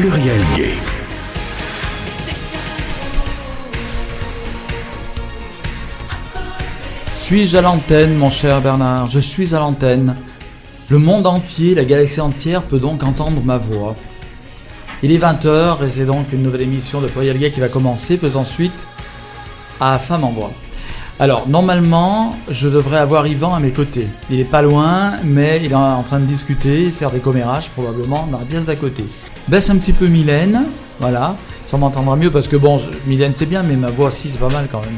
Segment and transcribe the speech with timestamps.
[0.00, 0.74] pluriel gay.
[7.12, 9.10] Suis-je à l'antenne, mon cher Bernard?
[9.10, 10.16] Je suis à l'antenne.
[10.88, 13.94] Le monde entier, la galaxie entière peut donc entendre ma voix.
[15.02, 18.16] Il est 20h et c'est donc une nouvelle émission de Pluriel Gay qui va commencer,
[18.16, 18.86] faisant suite
[19.80, 20.52] à Femme en voix.
[21.18, 24.08] Alors, normalement, je devrais avoir Yvan à mes côtés.
[24.30, 28.26] Il est pas loin, mais il est en train de discuter, faire des commérages probablement
[28.30, 29.04] dans la pièce d'à côté.
[29.50, 30.62] Baisse un petit peu Mylène,
[31.00, 31.34] voilà,
[31.66, 34.38] ça m'entendra mieux parce que bon, je- Mylène c'est bien, mais ma voix aussi c'est
[34.38, 34.96] pas mal quand même.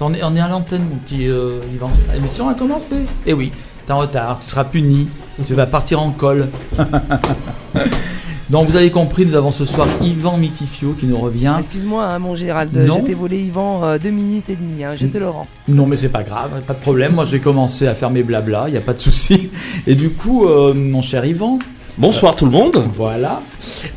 [0.00, 1.88] On est, on est à l'antenne, mon petit euh, Yvan.
[2.12, 2.96] L'émission a commencé.
[3.24, 3.52] Eh oui,
[3.86, 5.06] t'es en retard, tu seras puni,
[5.46, 6.48] tu vas partir en colle.
[8.50, 11.54] Donc vous avez compris, nous avons ce soir Yvan Mitifio qui nous revient.
[11.58, 12.98] Excuse-moi, hein, mon Gérald, Non.
[13.00, 15.46] je t'ai volé Yvan euh, deux minutes et demie, hein, je te le rends.
[15.68, 17.12] Non mais c'est pas grave, pas de problème.
[17.14, 19.50] Moi j'ai commencé à faire mes blabla, il n'y a pas de souci.
[19.86, 21.60] Et du coup, euh, mon cher Yvan,
[21.98, 22.82] Bonsoir tout le monde.
[22.94, 23.40] voilà.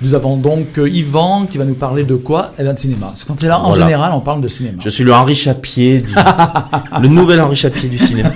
[0.02, 2.54] Nous avons donc euh, Yvan qui va nous parler de quoi?
[2.60, 3.08] Eh bien de cinéma.
[3.08, 3.86] Parce que quand tu es là, en Voilà.
[3.86, 4.80] général, on parle de cinéma.
[4.84, 6.14] Je suis le Henri Chapier, du...
[7.02, 8.32] le nouvel Henri Chapier du cinéma.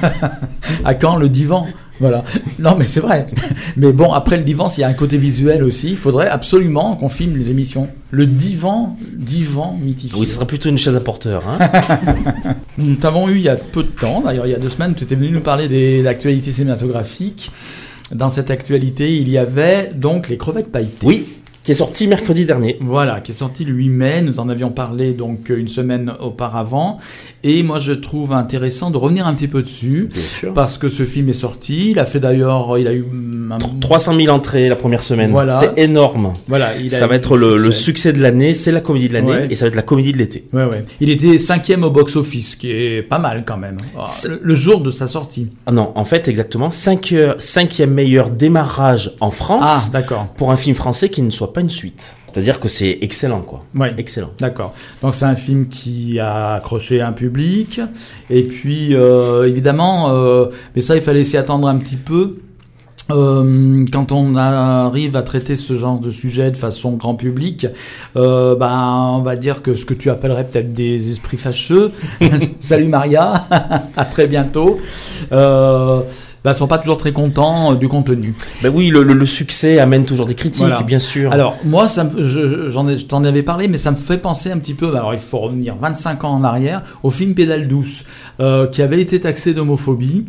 [0.85, 1.67] À quand le divan?
[1.99, 2.23] Voilà.
[2.57, 3.27] Non mais c'est vrai.
[3.75, 6.95] Mais bon, après le divan, s'il y a un côté visuel aussi, il faudrait absolument
[6.95, 7.89] qu'on filme les émissions.
[8.11, 10.17] Le divan, divan mythifié.
[10.19, 11.43] Oui, ce sera plutôt une chaise à porteur.
[11.47, 11.59] Hein.
[12.77, 14.95] Nous t'avons eu il y a peu de temps, d'ailleurs il y a deux semaines,
[14.95, 17.51] tu étais venu nous parler de l'actualité cinématographique.
[18.11, 21.05] Dans cette actualité, il y avait donc les crevettes pailletées.
[21.05, 21.27] Oui,
[21.69, 22.77] qui est sorti mercredi dernier.
[22.81, 24.21] Voilà, qui est sorti le 8 mai.
[24.23, 26.97] Nous en avions parlé donc une semaine auparavant.
[27.43, 30.09] Et moi, je trouve intéressant de revenir un petit peu dessus.
[30.11, 30.53] Bien sûr.
[30.55, 31.91] Parce que ce film est sorti.
[31.91, 35.29] Il a fait d'ailleurs, il a eu hum, un 300 000 entrées la première semaine.
[35.29, 35.57] Voilà.
[35.57, 36.33] C'est énorme.
[36.47, 38.13] Voilà, il Ça va être le, le succès.
[38.13, 39.47] de l'année, c'est la comédie de l'année Ouais.
[39.51, 40.45] et ça va être la comédie de l'été.
[40.53, 40.83] Ouais, ouais.
[41.01, 43.77] Il était cinquième au box-office, qui est pas mal quand même.
[44.07, 45.49] C'est- Le, le jour de sa sortie.
[45.67, 50.29] Ah non, en fait, exactement, 5 cinquième meilleur démarrage en France Ah, d'accord.
[50.35, 52.13] pour un film français qui ne soit pas une suite.
[52.27, 53.63] C'est-à-dire que c'est excellent, quoi.
[53.75, 53.93] Ouais.
[53.97, 54.31] Excellent.
[54.39, 54.73] D'accord.
[55.01, 57.81] Donc c'est un film qui a accroché un public.
[58.29, 62.37] Et puis euh, évidemment, euh, mais ça il fallait s'y attendre un petit peu.
[63.11, 67.65] Euh, quand on arrive à traiter ce genre de sujet de façon grand public,
[68.15, 71.91] euh, ben on va dire que ce que tu appellerais peut-être des esprits fâcheux.
[72.59, 73.47] Salut Maria,
[73.97, 74.79] à très bientôt.
[75.31, 76.01] Euh,
[76.43, 78.33] ben, sont pas toujours très contents euh, du contenu.
[78.63, 80.81] Ben oui, le, le- le succès amène toujours des critiques, Voilà.
[80.83, 81.31] bien sûr.
[81.31, 84.73] Alors, moi, ça j'en je t'en avais parlé, mais ça me fait penser un petit
[84.73, 88.03] peu, alors il faut revenir 25 ans en arrière, au film Pédale douce,
[88.39, 90.25] euh, qui avait été taxé d'homophobie.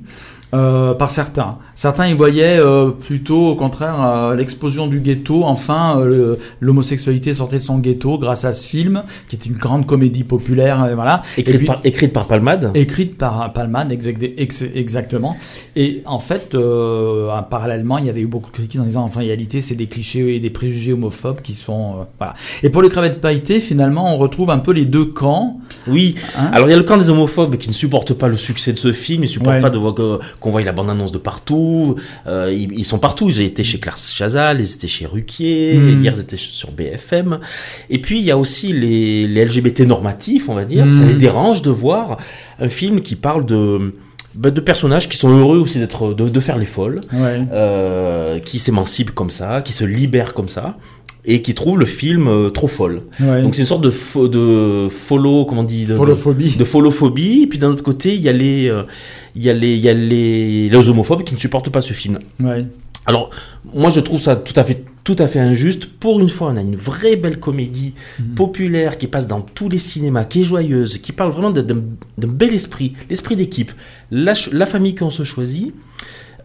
[0.54, 1.56] Euh, par certains.
[1.76, 5.44] Certains y voyaient euh, plutôt au contraire euh, l'explosion du ghetto.
[5.44, 9.54] Enfin, euh, le- l'homosexualité sortait de son ghetto grâce à ce film, qui est une
[9.54, 10.88] grande comédie populaire.
[10.94, 11.22] voilà.
[11.36, 12.70] écrite, Et puis- par, écrite par Palmade.
[12.74, 13.52] écrite par
[13.90, 15.36] exact- ex- exactement.
[15.76, 19.20] Et en fait, euh, parallèlement, il y avait eu beaucoup de critiques en disant, enfin,
[19.20, 22.34] en réalité, c'est des clichés et des préjugés homophobes qui sont, voilà.
[22.62, 25.60] Et pour les crevettes pailletées, finalement, on retrouve un peu les deux camps.
[25.88, 28.36] Oui, Hein alors il y a le camp des homophobes qui ne supportent pas le
[28.36, 29.60] succès de ce film, ils supportent Ouais.
[29.60, 31.96] pas de voir que- qu'on voit la bande-annonce de partout,
[32.26, 36.00] euh, ils, ils sont partout, ils étaient chez Claire Chazal, ils étaient chez Ruquier, Mhm.
[36.02, 37.38] hier ils étaient sur BFM,
[37.90, 40.92] et puis il y a aussi les, les LGBT normatifs, on va dire, Mhm.
[40.98, 42.16] ça les dérange de voir
[42.60, 43.94] un film qui parle de,
[44.34, 47.40] bah, de personnages qui sont heureux aussi d'être, de, de faire les folles, Ouais.
[47.52, 50.76] euh, qui s'émancipent comme ça, qui se libèrent comme ça,
[51.26, 53.02] et qui trouvent le film euh, trop folle.
[53.20, 53.42] Ouais.
[53.42, 57.42] Donc c'est une sorte de, fo- de follow, comment on dit, de, de- de folophobie.
[57.42, 58.84] Et puis d'un autre côté, il y a les, euh,
[59.34, 61.92] il y a les, il y a les, les homophobes qui ne supportent pas ce
[61.92, 62.18] film.
[62.40, 62.66] Ouais.
[63.06, 63.30] Alors,
[63.74, 65.86] moi, je trouve ça tout à fait, tout à fait injuste.
[65.86, 68.34] Pour une fois, on a une vraie belle comédie Mhm.
[68.34, 71.64] populaire qui passe dans tous les cinémas, qui est joyeuse, qui parle vraiment d'un
[72.18, 73.72] bel esprit, l'esprit d'équipe,
[74.10, 75.74] la, la famille qu'on se choisit.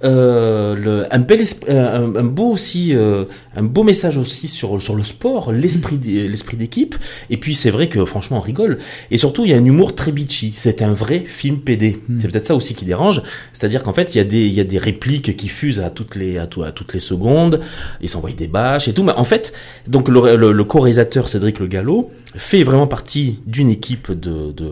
[0.03, 3.23] Euh, le- un bel un, un beau aussi, euh,
[3.55, 6.95] un beau message aussi sur sur le sport, l'esprit d'é- l'esprit d'équipe.
[7.29, 8.79] Et puis c'est vrai que franchement on rigole.
[9.11, 10.53] Et surtout il y a un humour très bitchy.
[10.55, 11.99] C'est un vrai film PD.
[12.09, 12.19] Mm.
[12.19, 13.21] C'est peut-être ça aussi qui dérange.
[13.53, 15.89] C'est-à-dire qu'en fait il y a des il y a des répliques qui fusent à
[15.89, 17.61] toutes les à, tout- à toutes les secondes.
[18.01, 19.03] Ils s'envoient des bâches et tout.
[19.03, 19.53] Mais en fait
[19.87, 24.71] donc le, le, le co-réalisateur Cédric Le Gallo fait vraiment partie d'une équipe de de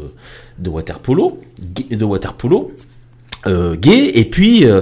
[0.59, 1.37] de waterpolo,
[1.89, 2.71] de waterpolo
[3.47, 4.81] euh, gay et puis euh,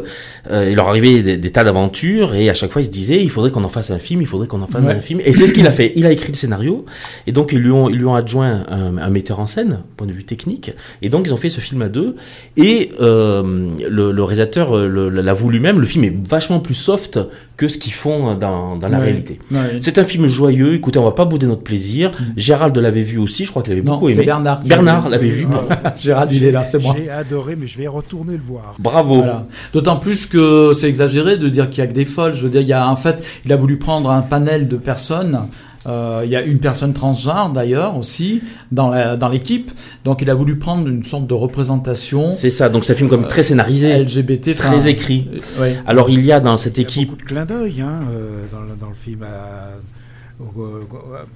[0.52, 3.22] euh, il leur arrivait des, des tas d'aventures et à chaque fois il se disait
[3.22, 4.94] il faudrait qu'on en fasse un film il faudrait qu'on en fasse Ouais.
[4.94, 6.86] un film et c'est ce qu'il a fait il a écrit le scénario
[7.28, 10.08] et donc ils lui ont ils lui ont adjoint un, un metteur en scène point
[10.08, 10.72] de vue technique
[11.02, 12.16] et donc ils ont fait ce film à deux
[12.58, 13.44] et euh,
[13.90, 17.20] le, le réalisateur euh, le- l'a voulu même le film est vachement plus soft
[17.58, 19.04] que ce qu'ils font dans, dans la Ouais.
[19.06, 19.78] réalité Ouais.
[19.82, 23.46] c'est un film joyeux écoutez on va pas bouder notre plaisir Gérald l'avait vu aussi
[23.46, 23.86] je crois qu'il avait Mm.
[23.86, 24.62] Non, beaucoup c'est aimé Bernard.
[24.62, 25.48] qui Bernard l'a l'avait vu
[25.98, 26.96] Gérard, il est là, c'est moi.
[26.98, 28.74] J'ai adoré, mais je vais retourner le voir.
[28.80, 29.48] bravo Voilà.
[29.74, 30.38] D'autant plus que
[30.74, 32.36] c'est exagéré de dire qu'il y a que des folles.
[32.36, 34.78] Je veux dire, il y a en fait, il a voulu prendre un panel de
[34.78, 35.40] personnes
[35.88, 39.72] Euh, Il y a une personne transgenre d'ailleurs aussi dans la- dans l'équipe.
[40.06, 43.10] Donc il a voulu prendre une sorte de représentation C'est ça, donc c'est un film
[43.10, 44.50] comme très scénarisé, LGBT.
[44.52, 45.28] enfin, très écrit.
[45.34, 45.78] euh, ouais.
[45.88, 48.02] Alors il y a dans cette Il y a équipe beaucoup de clins d'œil hein,
[48.12, 49.72] euh, dans, le- dans le film à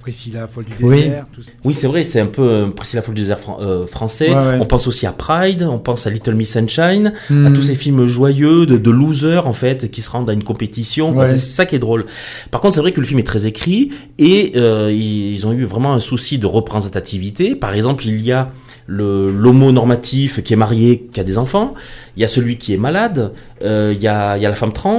[0.00, 1.02] Priscilla, folle du Oui.
[1.02, 1.26] désert.
[1.64, 4.30] Oui, c'est vrai, c'est un peu euh, Priscilla Folle du désert fran- euh, français.
[4.30, 4.58] Ouais, ouais.
[4.60, 7.52] On pense aussi à Pride, on pense à Little Miss Sunshine, à Hmm.
[7.54, 11.16] tous ces films joyeux de, de losers en fait qui se rendent à une compétition.
[11.16, 11.26] Ouais.
[11.26, 12.06] C'est ça qui est drôle.
[12.50, 15.52] Par contre, c'est vrai que le film est très écrit et euh, ils ils ont
[15.52, 17.54] eu vraiment un souci de représentativité.
[17.54, 18.50] Par exemple, il y a
[18.86, 21.74] l'homo normatif qui est marié, qui a des enfants.
[22.16, 23.32] Il y a celui qui est malade.
[23.62, 24.98] euh, il y a il y a la femme trans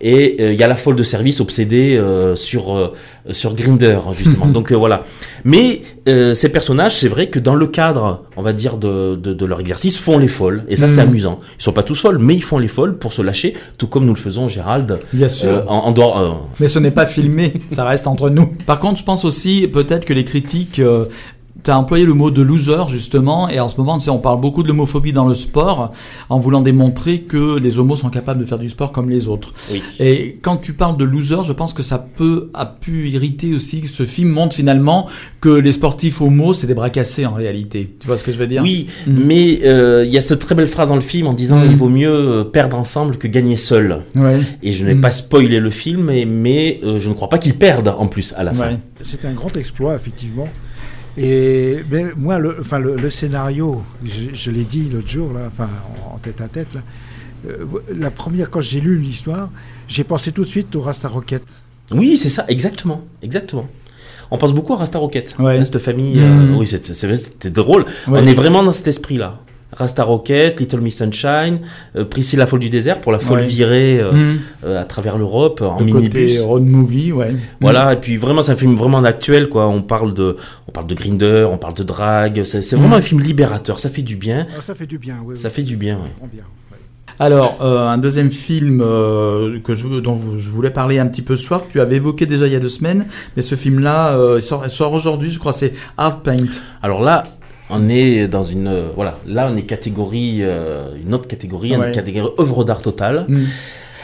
[0.00, 2.92] et euh, il y a la folle de service obsédée euh, sur euh,
[3.30, 4.46] sur Grinder justement.
[4.56, 5.04] Donc euh, voilà.
[5.44, 9.32] Mais euh, ces personnages, c'est vrai que dans le cadre, on va dire de, de,
[9.32, 10.64] de leur exercice, font les folles.
[10.68, 11.08] Et ça, c'est Mhm.
[11.10, 11.38] amusant.
[11.58, 14.04] Ils sont pas tous folles, mais ils font les folles pour se lâcher, tout comme
[14.06, 15.48] nous le faisons, Gérald, Bien sûr.
[15.48, 16.18] euh, en, en dehors.
[16.18, 18.46] euh, Mais ce n'est pas filmé, ça reste entre nous.
[18.66, 20.80] Par contre, je pense aussi peut-être que les critiques.
[21.64, 24.18] Tu as employé le mot de loser justement, et en ce moment, tu sais, on
[24.18, 25.92] parle beaucoup de l'homophobie dans le sport,
[26.28, 29.52] en voulant démontrer que les homos sont capables de faire du sport comme les autres.
[29.72, 29.82] oui.
[29.98, 33.80] Et quand tu parles de loser, je pense que ça peut a pu irriter aussi
[33.80, 35.06] que ce film montre finalement
[35.40, 37.94] que les sportifs homos c'est des bras cassés en réalité.
[38.00, 38.62] Tu vois ce que je veux dire?
[38.62, 39.24] Oui, Mhm.
[39.26, 41.70] mais euh, il y a cette très belle phrase dans le film en disant Mhm.
[41.70, 44.02] il vaut mieux euh, perdre ensemble que gagner seul.
[44.14, 44.40] Ouais.
[44.62, 45.00] Et je n'ai Mhm.
[45.00, 48.34] pas spoilé le film, mais, mais euh, je ne crois pas qu'ils perdent en plus
[48.36, 48.72] à la fin.
[49.00, 50.48] C'est un grand exploit, effectivement.
[51.18, 55.42] Et mais moi, le, enfin, le, le scénario, je, je l'ai dit l'autre jour, là,
[55.46, 55.68] enfin,
[56.10, 56.80] en, en tête à tête, là,
[57.48, 57.64] euh,
[57.96, 59.48] la première, quand j'ai lu l'histoire,
[59.88, 61.42] j'ai pensé tout de suite au Rasta Rocket.
[61.92, 63.66] Oui, c'est ça, exactement, exactement.
[64.30, 65.56] On pense beaucoup à Rasta Rocket, Ouais.
[65.58, 66.18] hein, cette famille.
[66.20, 66.82] Euh, oui, c'est-
[67.48, 67.82] drôle.
[68.08, 68.20] Ouais.
[68.22, 69.38] On est vraiment dans cet esprit-là.
[69.72, 71.58] Rasta Rocket, Little Miss Sunshine,
[71.96, 73.46] euh, Priscilla Folle du désert pour la folle Ouais.
[73.46, 74.38] virée euh, Mhm.
[74.64, 76.30] euh, à travers l'Europe en Le minibus.
[76.32, 77.34] côté road movie, ouais.
[77.60, 79.66] Voilà, et puis vraiment, c'est un film vraiment actuel, quoi.
[79.68, 80.36] On parle de,
[80.68, 82.42] on parle de Grinder, on parle de drague.
[82.44, 83.00] C'est c'est vraiment Mhm.
[83.00, 83.78] un film libérateur.
[83.80, 84.46] Ça fait du bien.
[84.56, 85.36] Ah, ça fait du bien, oui.
[85.36, 85.54] Ça oui.
[85.54, 86.28] fait du bien, ouais.
[86.32, 86.78] Bien, ouais.
[87.18, 91.34] Alors, euh, un deuxième film euh, que je, dont je voulais parler un petit peu
[91.36, 94.12] ce soir, que tu avais évoqué déjà il y a deux semaines, mais ce film-là
[94.16, 96.36] euh, il sort, il sort aujourd'hui, je crois, c'est Hard Paint.
[96.82, 97.22] Alors là,
[97.70, 101.86] on est dans une, euh, voilà, là on est catégorie, euh, une autre catégorie, Ouais.
[101.88, 103.24] une catégorie œuvre d'art totale.
[103.28, 103.44] Mm.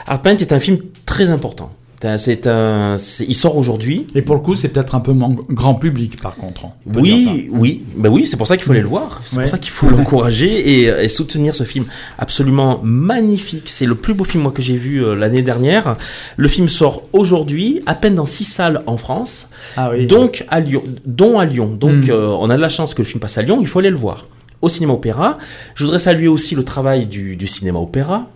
[0.06, 1.70] Art Paint est un film très important.
[2.16, 2.96] C'est un-
[3.26, 4.06] il sort aujourd'hui.
[4.14, 5.14] Et pour le coup, c'est peut-être un peu
[5.50, 6.62] grand public, par contre.
[6.86, 9.22] dire Oui, oui, ben oui, c'est pour ça qu'il faut aller le voir.
[9.24, 9.42] C'est Ouais.
[9.44, 11.84] pour ça qu'il faut l'encourager et, et soutenir ce film
[12.18, 13.64] absolument magnifique.
[13.68, 15.96] C'est le plus beau film moi que j'ai vu euh, l'année dernière.
[16.36, 19.48] Le film sort aujourd'hui, à peine dans six salles en France.
[19.76, 20.06] Ah oui.
[20.06, 21.76] donc à Lyon, dont à Lyon.
[21.78, 22.10] Donc Mm.
[22.10, 23.58] euh, on a de la chance que le film passe à Lyon.
[23.60, 24.26] Il faut aller le voir
[24.60, 25.38] au cinéma opéra.
[25.74, 28.26] Je voudrais saluer aussi le travail du, du cinéma opéra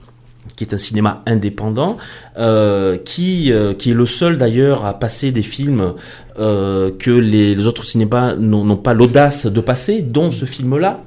[0.57, 1.99] qui est un cinéma indépendant,
[2.39, 5.93] euh, qui, euh, qui est le seul d'ailleurs à passer des films
[6.39, 11.01] euh, que les, autres cinémas n'ont pas l'audace de passer, dont ce film-là.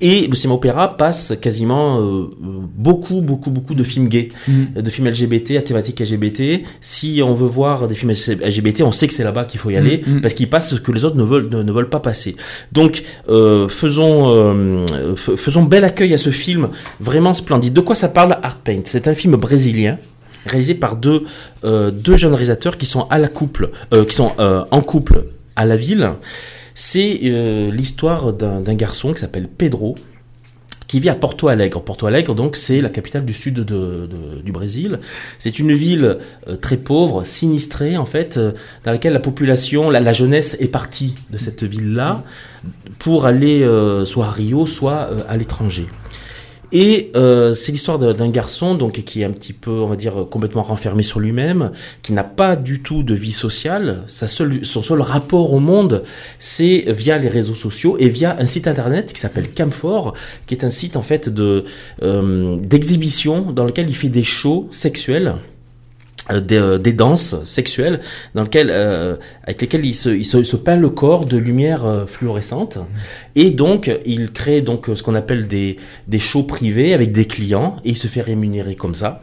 [0.00, 2.26] Et le cinéma opéra passe quasiment euh,
[2.76, 4.80] beaucoup, beaucoup, beaucoup de films gays, Mm.
[4.82, 6.62] de films LGBT à thématique LGBT.
[6.80, 9.76] Si on veut voir des films LGBT, on sait que c'est là-bas qu'il faut y
[9.76, 10.20] aller Mm, mm.
[10.20, 12.36] parce qu'ils passent ce que les autres ne veulent, ne, ne veulent pas passer.
[12.72, 16.68] Donc, euh, faisons, euh, faisons bel accueil à ce film
[17.00, 17.72] vraiment splendide.
[17.72, 18.82] De quoi ça parle Art Paint?
[18.84, 19.98] C'est un film brésilien
[20.46, 21.24] réalisé par deux,
[21.64, 23.70] deux jeunes réalisateurs qui sont à la couple,
[24.08, 25.24] qui sont en couple
[25.56, 26.10] à la ville.
[26.74, 29.94] C'est euh, l'histoire d'un garçon qui s'appelle Pedro,
[30.88, 31.80] qui vit à Porto Alegre.
[31.80, 34.98] Porto Alegre, donc, c'est la capitale du sud du Brésil.
[35.38, 38.52] C'est une ville euh, très pauvre, sinistrée, en fait, euh,
[38.82, 42.24] dans laquelle la population, la, jeunesse est partie de cette ville-là
[42.98, 43.66] pour aller
[44.04, 45.86] soit à Rio, soit à l'étranger.
[46.72, 50.26] Et euh, c'est l'histoire d'un garçon donc qui est un petit peu, on va dire,
[50.30, 54.02] complètement renfermé sur lui-même, qui n'a pas du tout de vie sociale.
[54.06, 56.04] Sa seule, son seul rapport au monde,
[56.38, 60.14] c'est via les réseaux sociaux et via un site internet qui s'appelle Camphor,
[60.46, 61.64] qui est un site en fait de
[62.02, 65.34] euh, d'exhibition dans lequel il fait des shows sexuels.
[66.30, 68.00] Euh, Des, euh, des danses sexuelles
[68.34, 72.78] dans euh, avec lesquelles il se, peint le corps de lumière fluorescente
[73.34, 75.76] et donc il crée donc ce qu'on appelle des,
[76.08, 79.22] des shows privés avec des clients et il se fait rémunérer comme ça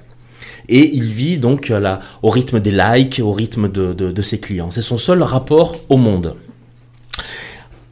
[0.70, 4.40] et il vit donc à la, au rythme des likes, au rythme de, de ses
[4.40, 4.70] clients.
[4.70, 6.36] C'est son seul rapport au monde.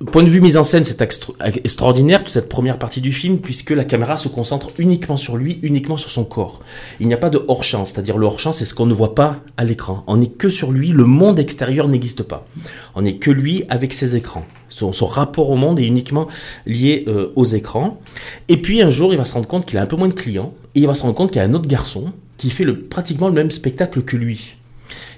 [0.06, 3.40] Point de vue mise en scène, c'est extra- extraordinaire toute cette première partie du film
[3.40, 6.62] puisque la caméra se concentre uniquement sur lui, uniquement sur son corps.
[7.02, 9.42] Il n'y a pas de hors-champ, c'est-à-dire le hors-champ, c'est ce qu'on ne voit pas
[9.58, 10.06] à l'écran.
[10.08, 12.48] On n'est que sur lui, le monde extérieur n'existe pas.
[12.96, 14.46] On n'est que lui avec ses écrans.
[14.70, 16.28] Son, son rapport au monde est uniquement
[16.66, 18.00] lié euh, aux écrans.
[18.48, 20.14] Et puis un jour, il va se rendre compte qu'il a un peu moins de
[20.14, 22.64] clients et il va se rendre compte qu'il y a un autre garçon qui fait
[22.64, 24.56] le, pratiquement le même spectacle que lui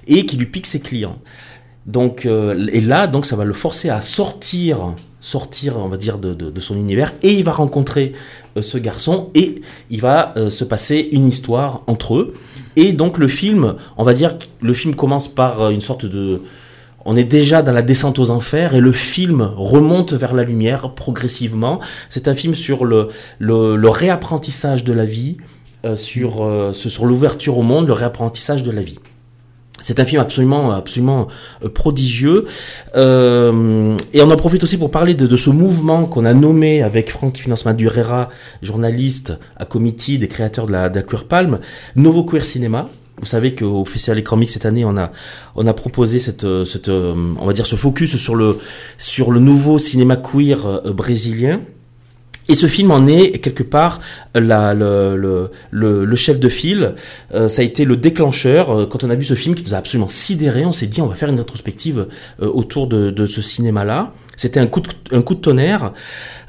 [0.07, 1.19] et qui lui pique ses clients.
[1.85, 6.17] Donc, euh, et là, donc, ça va le forcer à sortir, sortir, on va dire,
[6.17, 8.13] de, son univers, et il va rencontrer
[8.57, 12.33] euh, ce garçon, et il va euh, se passer une histoire entre eux.
[12.75, 16.41] Et donc, le film, on va dire, le film commence par une sorte de,
[17.03, 20.91] on est déjà dans la descente aux enfers, et le film remonte vers la lumière
[20.91, 21.79] progressivement.
[22.09, 23.09] C'est un film sur le,
[23.89, 25.37] réapprentissage de la vie,
[25.95, 28.99] sur, sur l'ouverture au monde, le réapprentissage de la vie.
[29.81, 31.27] C'est un film absolument, absolument
[31.63, 32.45] euh, prodigieux.
[32.95, 37.09] Euh, et on en profite aussi pour parler de, ce mouvement qu'on a nommé avec
[37.09, 38.29] Franck Finance Madurera,
[38.61, 41.59] journaliste à Committee, des créateurs de la, de Queer Palm,
[41.95, 42.85] Novo Queer Cinéma.
[43.21, 45.11] Vous savez qu'au Festival Écran Mix cette année, on a,
[45.55, 48.57] on a proposé cette, cette, euh, on va dire ce focus sur le,
[48.97, 51.61] sur le nouveau cinéma queer euh, brésilien.
[52.51, 54.01] Et ce film en est quelque part
[54.35, 56.95] le, chef de file.
[57.33, 58.71] Euh, ça a été le déclencheur.
[58.71, 61.01] Euh, quand on a vu ce film qui nous a absolument sidéré, on s'est dit
[61.01, 62.07] on va faire une rétrospective
[62.41, 64.11] euh, autour de, ce cinéma-là.
[64.35, 65.93] C'était un coup de, tonnerre.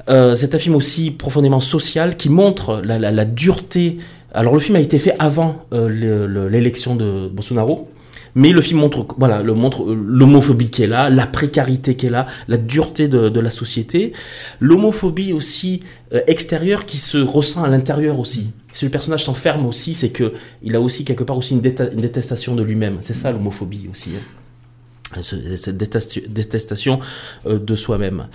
[0.08, 3.98] C'est un film aussi profondément social qui montre la, dureté.
[4.34, 7.91] Alors le film a été fait avant le- le- l'élection de Bolsonaro.
[8.34, 12.06] Mais le film montre, voilà, le montre euh, l'homophobie qui est là, la précarité qui
[12.06, 14.12] est là, la dureté de, la société,
[14.60, 15.82] l'homophobie aussi
[16.14, 18.50] euh, extérieure qui se ressent à l'intérieur aussi.
[18.72, 22.54] Si le personnage s'enferme aussi, c'est que il a aussi quelque part aussi une, détestation
[22.54, 22.98] de lui-même.
[23.00, 24.10] C'est ça l'homophobie aussi.
[24.16, 25.20] hein.
[25.20, 27.00] Ce- Cette détestation,
[27.46, 28.28] euh, de soi-même.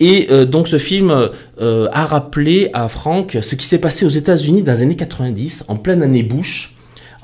[0.00, 1.30] Et donc ce film
[1.60, 5.76] a rappelé à Franck ce qui s'est passé aux États-Unis dans les années 90, en
[5.76, 6.73] pleine année Bush.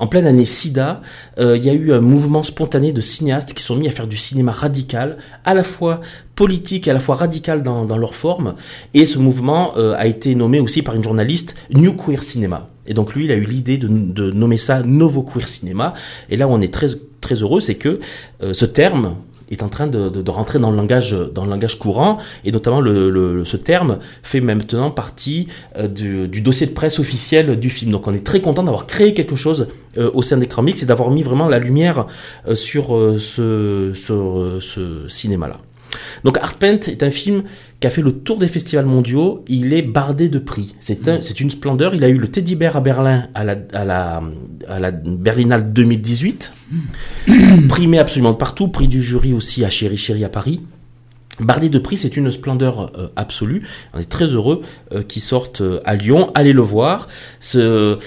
[0.01, 1.03] En pleine année SIDA,
[1.37, 4.07] euh, il y a eu un mouvement spontané de cinéastes qui sont mis à faire
[4.07, 6.01] du cinéma radical, à la fois
[6.33, 8.55] politique et à la fois radical dans, leur forme.
[8.95, 12.67] Et ce mouvement euh, a été nommé aussi par une journaliste New Queer Cinema.
[12.87, 15.93] Et donc lui, il a eu l'idée de, de nommer ça Novo Queer Cinema.
[16.31, 16.87] Et là où on est très,
[17.21, 17.99] très heureux, c'est que
[18.41, 19.17] euh, ce terme
[19.51, 22.81] est en train de, de, rentrer dans le langage dans le langage courant et notamment
[22.81, 27.91] le, le- ce terme fait maintenant partie euh, du, dossier de presse officiel du film.
[27.91, 29.67] Donc on est très content d'avoir créé quelque chose
[29.97, 32.07] euh, au sein d'Écran Mix et d'avoir mis vraiment la lumière
[32.47, 32.87] euh, sur
[33.19, 35.57] ce, ce, cinéma-là.
[36.23, 37.43] Donc Art Paint est un film
[37.81, 39.43] qui a fait le tour des festivals mondiaux.
[39.49, 40.75] Il est bardé de prix.
[40.79, 41.93] C'est un, c'est une splendeur.
[41.95, 44.21] Il a eu le Teddy Bear à Berlin à la, à la,
[44.69, 46.53] à la Berlinale 2018.
[47.69, 48.67] Primé absolument de partout.
[48.69, 50.61] Prix du jury aussi à Chéri Chéri à Paris.
[51.39, 53.63] Bardé de prix, c'est une splendeur euh, absolue.
[53.95, 54.61] On est très heureux
[54.93, 56.31] euh, qu'il sorte euh, à Lyon.
[56.35, 57.07] Allez le voir.
[57.39, 57.97] Ce-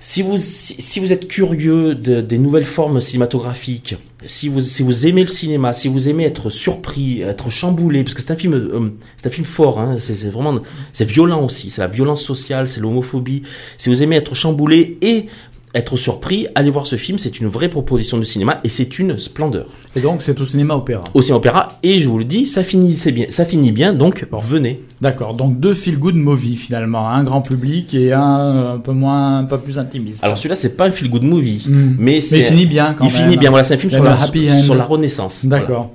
[0.00, 5.06] si vous, si, vous êtes curieux de- des nouvelles formes cinématographiques, si vous, si vous
[5.06, 8.54] aimez le cinéma, si vous aimez être surpris, être chamboulé, parce que c'est un film,
[8.54, 10.54] euh, c'est un film fort, hein, c'est vraiment,
[10.92, 13.42] c'est violent aussi, c'est la violence sociale, c'est l'homophobie.
[13.78, 15.26] Si vous aimez être chamboulé et
[15.74, 19.18] être surpris, allez voir ce film, c'est une vraie proposition de cinéma et c'est une
[19.18, 19.68] splendeur.
[19.94, 21.04] Et donc, c'est au cinéma opéra.
[21.14, 23.92] Aussi en opéra, et je vous le dis, ça finit, c'est bien, ça finit bien,
[23.92, 24.80] donc venez.
[25.00, 28.92] D'accord, donc deux feel good movie finalement, un grand public et un euh, un peu
[28.92, 30.22] moins, un peu plus intimiste.
[30.22, 31.72] Alors celui-là, c'est pas un feel good movie, Mm.
[31.72, 33.22] mais Mais c'est il finit bien quand il même.
[33.22, 33.48] finit bien.
[33.48, 35.44] Voilà, c'est un film sur la, sur la renaissance.
[35.46, 35.60] Voilà.
[35.64, 35.90] D'accord.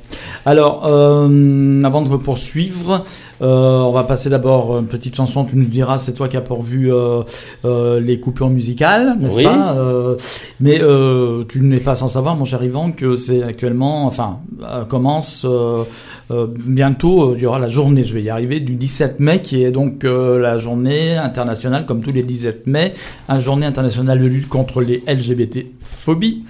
[0.47, 3.03] Alors, euh, avant de poursuivre,
[3.41, 5.43] euh, on va passer d'abord une petite chanson.
[5.45, 7.21] Tu nous diras, c'est toi qui as pourvu euh,
[7.65, 9.43] euh, les coupures musicales, n'est-ce Oui.
[9.43, 10.15] pas Euh,
[10.59, 14.83] Mais euh, tu n'es pas sans savoir, mon cher Yvan, que c'est actuellement, enfin, euh,
[14.85, 15.83] commence euh, euh,
[16.29, 17.31] bientôt.
[17.31, 19.71] euh, Il y aura la journée, je vais y arriver, du 17 mai, qui est
[19.71, 22.93] donc euh, la journée internationale, comme tous les 17 mai,
[23.29, 26.43] une journée internationale de lutte contre les LGBT-phobies.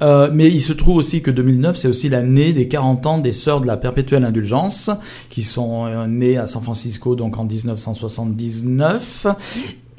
[0.00, 3.32] Euh, mais il se trouve aussi que 2009, c'est aussi l'année des 40 ans des
[3.32, 4.90] Sœurs de la Perpétuelle Indulgence,
[5.28, 9.26] qui sont euh, nées à San Francisco donc en 1979.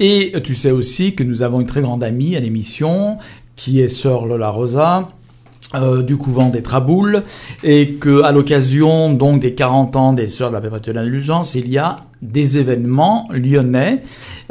[0.02, 3.18] Et tu sais aussi que nous avons une très grande amie à l'émission,
[3.56, 5.10] qui est Sœur Lola Rosa.
[5.74, 7.22] Euh, du couvent des Traboules
[7.62, 11.68] et que à l'occasion donc des 40 ans des Sœurs de la Perpétuelle Indulgence, il
[11.68, 14.02] y a des événements lyonnais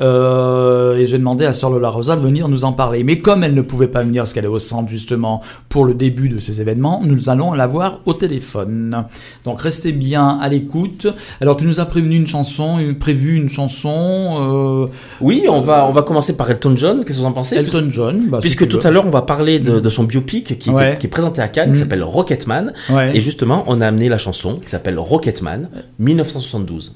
[0.02, 3.04] euh, et j'ai demandé à Sœur Lola Rosa de venir nous en parler.
[3.04, 5.94] Mais comme elle ne pouvait pas venir parce qu'elle est au centre justement pour le
[5.94, 9.06] début de ces événements, nous allons la voir au téléphone.
[9.46, 11.08] Donc restez bien à l'écoute.
[11.42, 14.88] Alors tu nous as prévenu une chanson, prévu une chanson euh,
[15.22, 17.04] Oui, on va on va commencer par Elton John.
[17.06, 17.56] Qu'est-ce que vous en pensez?
[17.56, 18.28] Elton John.
[18.30, 18.86] bah, Puisque tout veux.
[18.88, 20.98] à l'heure on va parler de, de son biopic qui, Ouais.
[21.00, 21.82] qui est présenté à Cannes, qui Mm.
[21.82, 22.74] s'appelle Rocketman.
[22.90, 23.16] Ouais.
[23.16, 26.96] Et justement, on a amené la chanson qui s'appelle Rocketman, 1972.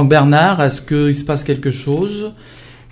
[0.00, 2.32] Donc Bernard, est-ce qu'il se passe quelque chose?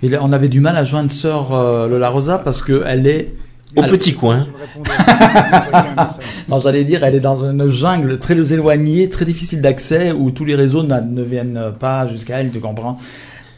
[0.03, 3.33] Il- On avait du mal à joindre sœur euh, Lola Rosa parce qu'elle est...
[3.75, 4.45] Au Alors- petit coin.
[6.49, 10.45] Non, j'allais dire, elle est dans une jungle très éloignée, très difficile d'accès, où tous
[10.45, 12.99] les réseaux ne viennent pas jusqu'à elle, tu comprends?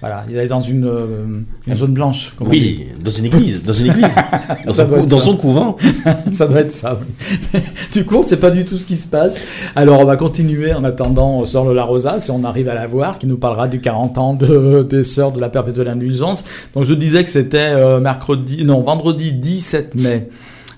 [0.01, 2.57] Voilà, elle est dans une, euh, une zone blanche, comme on dit.
[2.79, 4.07] Oui, dans une église, dans une église,
[4.65, 5.77] dans, son, cou- dans couvent.
[6.31, 6.99] ça doit être ça.
[6.99, 7.59] oui.
[7.93, 9.39] du coup, on ne sait pas du tout ce qui se passe.
[9.75, 13.19] Alors, on va continuer en attendant Sœur Lola Rosa, si on arrive à la voir,
[13.19, 16.45] qui nous parlera du 40 ans de, des Sœurs de la Perpétuelle Indulgence.
[16.75, 20.29] Donc, je disais que c'était euh, mercredi, non, vendredi 17 mai.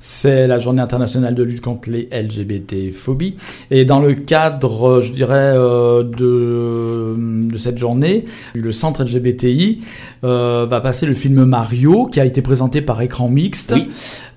[0.05, 3.35] C'est la journée internationale de lutte contre les LGBT-phobies.
[3.71, 9.79] Et dans le cadre, je dirais, euh, de, de cette journée, le centre LGBTI
[10.25, 13.87] euh, va passer le film Mario, qui a été présenté par Écran Mixte Oui.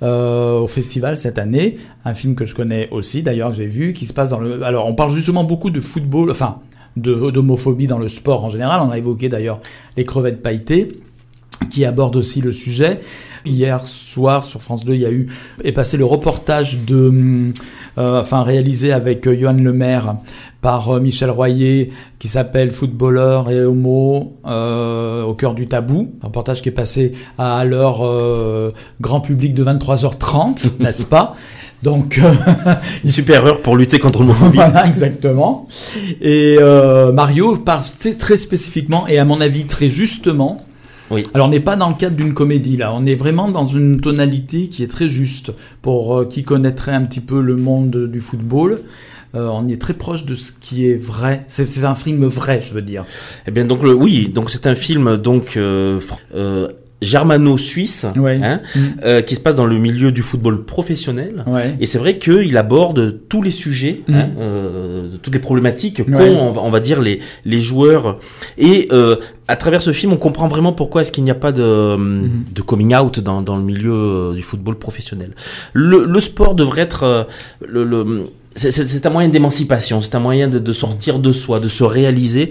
[0.05, 1.79] euh, au festival cette année.
[2.05, 4.63] Un film que je connais aussi, d'ailleurs, que j'ai vu, qui se passe dans le...
[4.63, 6.61] Alors, on parle justement beaucoup de football, enfin,
[6.97, 8.83] d'homophobie dans le sport en général.
[8.87, 9.59] On a évoqué d'ailleurs
[9.97, 11.01] les crevettes pailletées,
[11.73, 13.01] qui aborde aussi le sujet.
[13.47, 15.29] Hier soir sur France 2, il y a eu
[15.63, 17.53] est passé le reportage de, hum,
[17.97, 20.17] euh, enfin réalisé avec euh, Johan Lemaire
[20.61, 26.11] par euh, Michel Royer, qui s'appelle Footballeur et homo euh, au cœur du tabou.
[26.23, 31.37] Un reportage qui est passé à l'heure euh, grand public de 23h30, n'est-ce pas?
[31.83, 32.33] Donc euh,
[33.05, 34.57] Une super heure pour lutter contre l'homophobie.
[34.57, 35.69] voilà, exactement.
[36.21, 37.83] Et euh, Mario parle
[38.19, 40.57] très spécifiquement et à mon avis très justement.
[41.11, 41.23] Oui.
[41.35, 44.01] Alors on n'est pas dans le cadre d'une comédie là, on est vraiment dans une
[44.01, 48.21] tonalité qui est très juste pour euh, qui connaîtrait un petit peu le monde du
[48.21, 48.81] football.
[49.35, 51.45] Euh, on est très proche de ce qui est vrai.
[51.49, 53.05] C'est c'est un film vrai, je veux dire.
[53.47, 56.01] Eh bien donc le, oui, donc c'est un film donc euh,
[56.35, 56.69] euh,
[57.03, 58.41] germano-suisse, Ouais.
[58.43, 58.81] hein, Mm.
[59.05, 61.45] euh, qui se passe dans le milieu du football professionnel.
[61.47, 61.77] Ouais.
[61.81, 64.15] Et c'est vrai qu'il aborde tous les sujets, Mhm.
[64.17, 66.31] hein, euh, toutes les problématiques qu'ont, Ouais.
[66.31, 68.19] on, va- on va dire, les, les joueurs.
[68.59, 69.17] Et euh,
[69.49, 72.45] à travers ce film, on comprend vraiment pourquoi est-ce qu'il n'y a pas de, Mhm.
[72.55, 75.31] de coming out dans, dans le milieu du football professionnel.
[75.73, 77.27] Le, le sport devrait être...
[77.67, 81.69] le, le- c'est, un moyen d'émancipation, c'est un moyen de, de sortir de soi, de
[81.69, 82.51] se réaliser.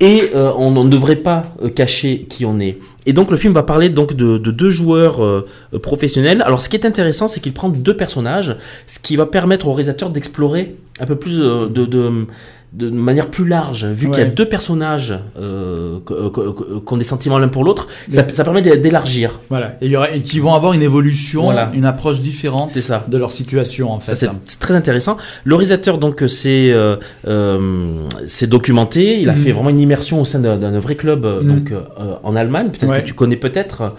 [0.00, 1.42] Et euh, on ne devrait pas
[1.74, 2.78] cacher qui on est.
[3.08, 5.48] Et donc le film va parler de, de deux joueurs euh,
[5.82, 6.42] professionnels.
[6.42, 8.54] Alors ce qui est intéressant, c'est qu'il prend deux personnages,
[8.86, 12.26] ce qui va permettre au réalisateur d'explorer un peu plus euh, de,
[12.74, 17.38] de manière plus large, vu qu'il y a deux personnages euh, qui ont des sentiments
[17.38, 19.38] l'un pour l'autre, ça, ça permet d'é- d'élargir.
[19.48, 19.76] Voilà.
[19.80, 21.70] Et, il y aura, et qui vont avoir une évolution, Voilà.
[21.74, 23.04] une approche différente ça.
[23.08, 24.14] de leur situation en fait.
[24.16, 25.16] C'est très intéressant.
[25.44, 28.02] Le réalisateur donc c'est euh, euh,
[28.48, 29.20] documenté.
[29.20, 29.42] Il a Mhm.
[29.44, 31.46] fait vraiment une immersion au sein d'un vrai club Mhm.
[31.48, 31.80] donc euh,
[32.22, 32.68] en Allemagne.
[32.68, 33.00] Peut-être Ouais.
[33.02, 33.94] que tu connais peut-être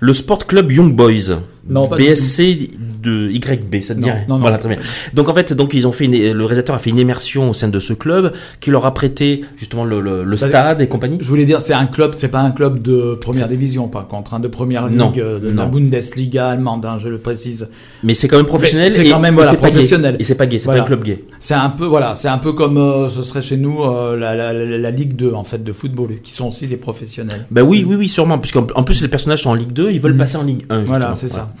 [0.00, 1.38] le Sport Club Young Boys.
[1.68, 2.70] Non, pas BSC
[3.02, 4.40] de YB, ça te Non, dirait non, non.
[4.40, 4.78] Voilà, très bien.
[5.14, 7.54] Donc en fait, donc ils ont fait une- le réalisateur a fait une immersion au
[7.54, 10.88] sein de ce club qui leur a prêté justement le, le, le Bah, stade et
[10.88, 11.18] compagnie.
[11.20, 14.34] Je voulais dire, c'est un club, c'est pas un club de première division, par contre,
[14.34, 17.68] hein, de première Non, ligue, euh, de la Bundesliga allemande, hein, je le précise.
[18.02, 18.90] Mais c'est quand même professionnel.
[18.92, 19.56] C'est et- quand même, et voilà, gay.
[19.58, 20.16] professionnel.
[20.18, 20.80] Et c'est pas gay, c'est Voilà.
[20.80, 21.24] pas un club gay.
[21.40, 24.34] C'est un peu, voilà, c'est un peu comme euh, ce serait chez nous euh, la,
[24.34, 27.46] la, la, la Ligue 2 en fait de football, qui sont aussi des professionnels.
[27.50, 30.00] Bah oui, oui, oui, sûrement, puisqu'en en plus les personnages sont en Ligue 2, ils
[30.00, 30.18] veulent Mhm.
[30.18, 30.82] passer en Ligue 1.
[30.84, 31.16] Voilà, justement.
[31.16, 31.52] c'est ça.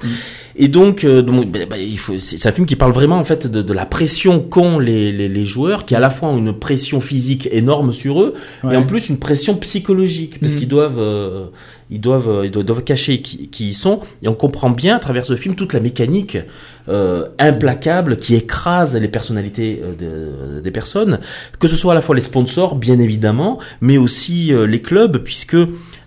[0.60, 3.18] Et donc, euh, donc, bah, bah, il faut, c'est c'est un film qui parle vraiment
[3.18, 6.28] en fait de, de la pression qu'ont les, les, les joueurs, qui à la fois
[6.30, 8.34] ont une pression physique énorme sur eux,
[8.64, 8.74] Ouais.
[8.74, 10.58] et en plus une pression psychologique, parce Mhm.
[10.58, 11.46] qu'ils doivent, euh,
[11.90, 14.00] ils doivent, euh, ils doivent, doivent cacher qui, qui ils sont.
[14.22, 16.38] Et on comprend bien à travers ce film toute la mécanique
[16.88, 21.20] euh, implacable qui écrase les personnalités de- des personnes,
[21.60, 25.56] que ce soit à la fois les sponsors, bien évidemment, mais aussi les clubs, puisque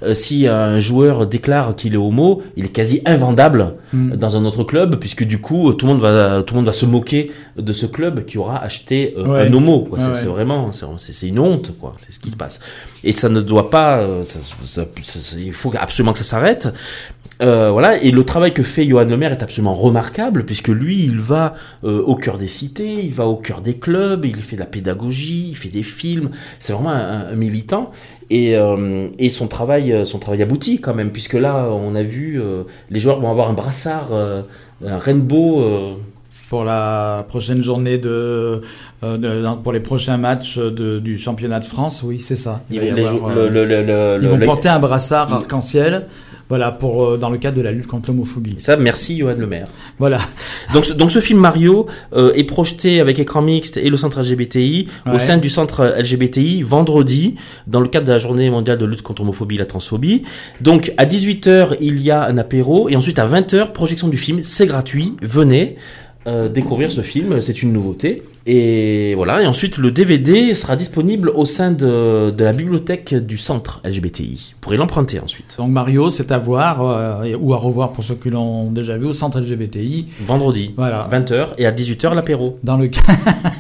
[0.04, 4.16] euh, si un joueur déclare qu'il est homo, il est quasi invendable Mm.
[4.16, 6.72] dans un autre club, puisque du coup tout le monde va tout le monde va
[6.72, 9.48] se moquer de ce club qui aura acheté euh, Ouais.
[9.48, 9.82] un homo.
[9.82, 10.00] Quoi.
[10.00, 10.16] C'est, ouais.
[10.16, 11.92] c'est vraiment c'est, une honte, quoi.
[11.98, 12.62] C'est ce qui se passe.
[13.04, 13.98] Et ça ne doit pas.
[13.98, 16.70] euh, ça- ça- ça- il faut absolument que ça s'arrête.
[17.42, 18.02] Euh, voilà.
[18.02, 22.02] Et le travail que fait Johan Lemaire est absolument remarquable, puisque lui, il va euh,
[22.04, 25.48] au cœur des cités, il va au cœur des clubs, il fait de la pédagogie,
[25.50, 26.30] il fait des films.
[26.60, 27.92] C'est vraiment un, un militant.
[28.34, 32.02] Et, euh, et son travail, euh, son travail aboutit quand même, puisque là, on a
[32.04, 34.42] vu, euh, les joueurs vont avoir un brassard, euh,
[34.86, 35.98] un rainbow.
[36.50, 38.62] Pour la prochaine journée de,
[39.64, 42.62] pour les prochains matchs de- du championnat de France, oui, c'est ça.
[42.70, 42.76] Il
[44.22, 46.08] ils vont, porter un brassard arc-en-ciel,
[46.52, 48.58] voilà, pour euh, dans le cadre de la lutte contre l'homophobie.
[48.60, 49.68] Ça, merci Johan Lemaire.
[50.00, 50.20] Voilà.
[50.74, 54.20] Donc, ce- donc ce film Mario euh, est projeté avec écran mixte et le centre
[54.22, 57.36] LGBTI au sein du centre LGBTI vendredi
[57.68, 60.24] dans le cadre de la journée mondiale de lutte contre l'homophobie et la transphobie.
[60.60, 64.42] Donc à 18h il y a un apéro et ensuite à 20h projection du film.
[64.44, 65.16] C'est gratuit.
[65.22, 65.78] Venez
[66.28, 67.40] euh, découvrir ce film.
[67.40, 68.24] C'est une nouveauté.
[68.46, 69.42] Et voilà.
[69.44, 74.54] Et ensuite le DVD sera disponible au sein de, de la bibliothèque du centre LGBTI.
[74.54, 75.56] Vous pourrez l'emprunter ensuite.
[75.58, 79.06] Donc Mario, c'est à voir euh, ou à revoir pour ceux qui l'ont déjà vu
[79.06, 80.08] au centre LGBTI.
[80.22, 80.74] Vendredi.
[80.76, 81.08] Voilà.
[81.12, 82.58] 20h et à 18h l'apéro.
[82.64, 83.02] Dans le cas,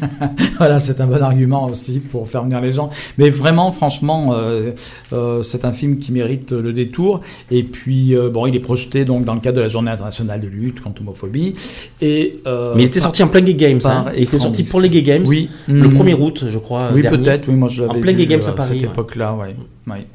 [0.58, 2.90] voilà, c'est un bon argument aussi pour faire venir les gens.
[3.18, 4.72] Mais vraiment, franchement, euh,
[5.14, 7.22] euh, c'est un film qui mérite le détour.
[7.52, 10.48] Et puis, bon, il est projeté donc dans le cadre de la Journée internationale de
[10.48, 11.56] lutte contre l'homophobie.
[12.02, 13.80] Et Mais il était sorti en plein Gay Games.
[13.80, 14.12] par hein.
[14.16, 14.66] Il était sorti.
[14.72, 15.24] Pour les Gay Games.
[15.28, 15.50] Oui.
[15.68, 15.94] Le Mhm.
[15.98, 16.90] 1er août, je crois.
[16.94, 17.48] Oui, peut-être.
[17.48, 18.88] Oui, moi je l'avais En plein Gay Games euh, à Paris, cette ouais.
[18.88, 19.56] époque-là, ouais.
[19.88, 20.06] Ouais.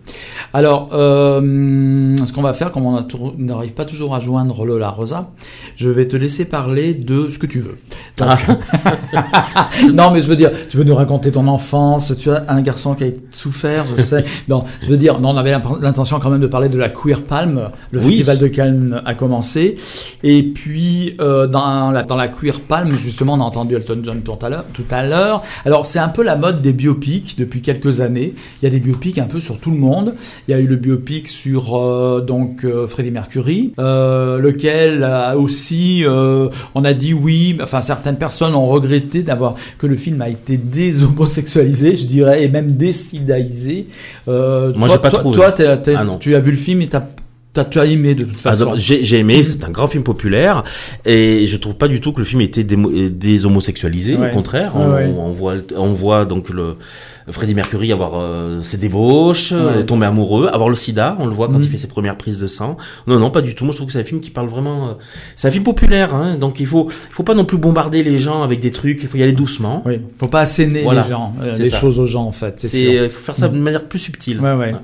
[0.54, 3.04] Alors, euh, ce qu'on va faire, comme on
[3.36, 5.30] n'arrive pas toujours à joindre Lola Rosa,
[5.76, 7.76] je vais te laisser parler de ce que tu veux.
[8.16, 8.28] Donc-
[9.92, 12.14] non, mais je veux dire, tu veux nous raconter ton enfance.
[12.18, 14.24] Tu as un garçon qui a souffert, je sais.
[14.48, 17.22] non, je veux dire, non, on avait l'intention quand même de parler de la Queer
[17.22, 17.68] Palm.
[17.90, 18.06] Le Oui.
[18.08, 19.76] festival de Cannes a commencé.
[20.22, 24.20] Et puis, euh, dans, la, dans la Queer Palm, justement, on a entendu Elton John
[24.22, 24.64] tout à l'heure.
[24.72, 25.42] Tout à l'heure.
[25.64, 28.34] Alors, c'est un peu la mode des biopics depuis quelques années.
[28.60, 30.14] Il y a des biopics un peu sur tout le monde.
[30.48, 35.36] Il y a eu le biopic sur euh, donc euh, Freddie Mercury, euh, lequel a
[35.36, 37.58] aussi, euh, on a dit oui.
[37.62, 42.48] Enfin, certaines personnes ont regretté d'avoir que le film a été déshomosexualisé, je dirais, et
[42.48, 43.86] même désidaïsé.
[44.28, 45.36] Euh, Moi, j'ai pas toi, trouvé.
[45.36, 45.54] Toi,
[45.96, 47.02] Ah, tu as vu le film et t'as
[47.56, 48.72] t'as- tu as aimé de toute Ah, façon.
[48.76, 50.62] J'ai j'ai aimé, c'est un grand film populaire
[51.04, 54.30] et je trouve pas du tout que le film était démo- euh, déshomosexualisé, Ouais.
[54.30, 54.76] au contraire.
[54.76, 55.14] Ouais, on, ouais.
[55.18, 56.76] on voit, on voit donc le
[57.28, 59.84] Freddie Mercury avoir euh, ses débauches, euh, Ouais.
[59.86, 61.62] tomber amoureux, avoir le sida, on le voit quand Mhm.
[61.62, 62.76] il fait ses premières prises de sang.
[63.06, 63.64] Non, non, pas du tout.
[63.64, 64.88] Moi, je trouve que c'est un film qui parle vraiment.
[64.88, 64.92] euh,
[65.34, 68.18] c'est un film populaire, hein, donc il faut, il faut pas non plus bombarder les
[68.18, 69.02] gens avec des trucs.
[69.02, 69.82] Il faut y aller doucement.
[69.86, 71.02] Oui, faut pas asséner Voilà.
[71.02, 71.78] les gens, euh, les ça.
[71.78, 72.54] choses aux gens en fait.
[72.58, 74.40] C'est il faut faire ça de manière plus subtile.
[74.40, 74.74] Ouais, ouais.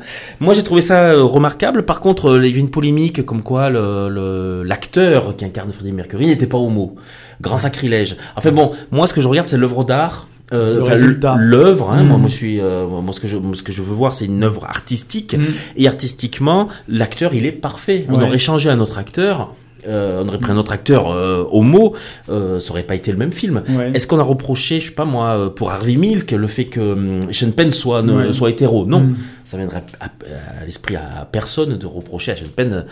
[0.40, 1.85] Moi, j'ai trouvé ça euh, remarquable.
[1.85, 5.44] Par contre, euh, il y a eu une polémique comme quoi le, le- l'acteur qui
[5.44, 6.96] incarne Freddie Mercury n'était pas homo.
[7.40, 8.16] Grand sacrilège.
[8.37, 10.26] Enfin bon, moi, ce que je regarde, c'est l'œuvre d'art.
[10.52, 11.37] Euh, Le enfin, résultat.
[11.38, 13.81] l'œuvre, hein, moi, moi, je suis, euh, moi, ce que je, moi, ce que je
[13.81, 15.35] veux voir, c'est une œuvre artistique.
[15.35, 15.44] Mm.
[15.76, 18.05] Et artistiquement, l'acteur, il est parfait.
[18.11, 18.24] On Ouais.
[18.26, 19.55] aurait changé un autre acteur,
[19.88, 21.94] euh, on aurait pris un autre acteur euh, homo,
[22.28, 23.62] euh, ça aurait pas été le même film.
[23.68, 23.92] Ouais.
[23.94, 26.81] Est-ce qu'on a reproché, je sais pas moi, euh, pour Harvey Milk, le fait que
[26.81, 28.33] hum, Sean Penn soit, ne- Ouais.
[28.35, 28.85] soit hétéro?
[28.85, 29.16] Non, Mm.
[29.44, 32.85] ça viendrait à, à- à l'esprit à personne de reprocher à Sean Penn,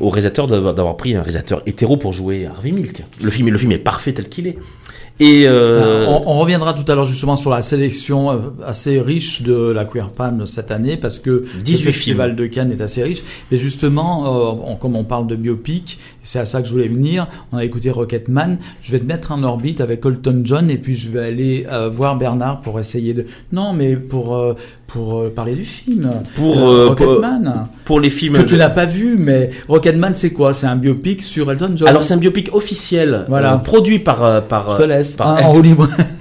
[0.00, 3.04] au réalisateur, d'avoir d'avoir pris un réalisateur hétéro pour jouer Harvey Milk.
[3.22, 4.58] Le film, le film est parfait tel qu'il est.
[5.20, 9.42] Et euh, On, on reviendra tout à l'heure justement sur la sélection euh, assez riche
[9.42, 13.02] de la Queer Palm cette année parce que 18 le festival de Cannes est assez
[13.02, 13.22] riche.
[13.52, 16.88] Mais justement, euh, on- comme on parle de biopic, c'est à ça que je voulais
[16.88, 17.28] venir.
[17.52, 18.58] On a écouté Rocketman.
[18.82, 21.88] Je vais te mettre en orbite avec Colton John et puis je vais aller euh,
[21.88, 23.24] voir Bernard pour essayer de.
[23.52, 24.54] Non, mais pour euh,
[24.94, 26.08] pour euh, parler du film.
[26.36, 27.66] Pour, Euh, euh, pour- Rocketman.
[27.84, 28.38] pour les films.
[28.38, 30.54] que tu n'as pas vu, mais Rocketman, c'est quoi?
[30.54, 31.88] C'est un biopic sur Elton John.
[31.88, 33.54] Alors c'est un biopic officiel, Voilà.
[33.54, 35.16] euh, produit par par je te laisse.
[35.16, 35.88] par, Ah, en libre.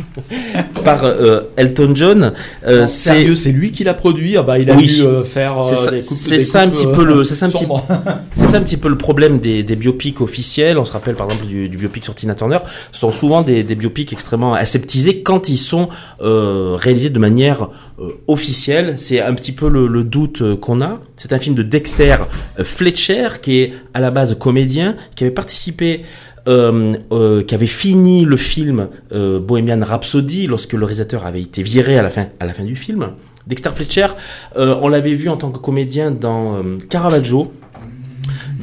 [0.84, 2.34] par euh, Elton John.
[2.67, 4.38] Euh, c'est sérieux, c'est lui qui l'a produit.
[4.38, 4.88] Ah bah, il a Oui.
[4.88, 7.46] dû euh, faire C'est ça- des coupes- c'est ça un petit peu le- c'est ça
[7.48, 7.86] un petit- sombres.
[8.36, 10.78] C'est ça un petit peu le problème des, des biopics officiels.
[10.78, 12.58] On se rappelle par exemple du, du biopic sur Tina Turner.
[12.91, 17.69] Ce sont souvent des, des biopics extrêmement aseptisés quand ils sont réalisés de manière
[18.28, 18.96] officielle.
[18.98, 21.00] C'est un petit peu le, le doute qu'on a.
[21.17, 22.17] C'est un film de Dexter
[22.63, 26.02] Fletcher qui est à la base comédien, qui avait participé.
[26.48, 31.64] Euh, euh, qui avait fini le film euh, Bohemian Rhapsody lorsque le réalisateur avait été
[31.64, 33.10] viré à la fin, à la fin du film.
[33.48, 34.08] Dexter Fletcher,
[34.58, 37.52] euh, on l'avait vu en tant que comédien dans euh, Caravaggio,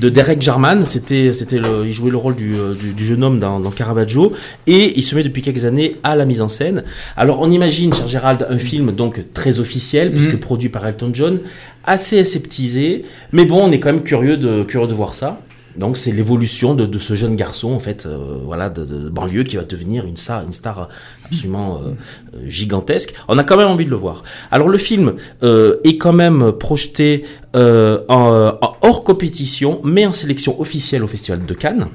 [0.01, 0.87] de Derek Jarman.
[0.87, 4.33] C'était, c'était le, il jouait le rôle du, du, du jeune homme dans, dans Caravaggio
[4.67, 6.85] et il se met depuis quelques années à la mise en scène.
[7.17, 10.39] Alors on imagine, cher Gérald, un film donc très officiel puisque Mhm.
[10.41, 11.41] produit par Elton John,
[11.85, 15.41] assez aseptisé, mais bon, on est quand même curieux de, curieux de voir ça.
[15.77, 19.63] Donc c'est l'évolution de, ce jeune garçon en fait, euh, voilà, de, banlieue qui va
[19.63, 20.89] devenir une star, une star
[21.25, 21.91] absolument euh,
[22.35, 23.15] euh, gigantesque.
[23.29, 24.25] On a quand même envie de le voir.
[24.51, 31.05] Alors le film euh, est quand même projeté euh, hors compétition, mais en sélection officielle
[31.05, 31.89] au Festival de Cannes.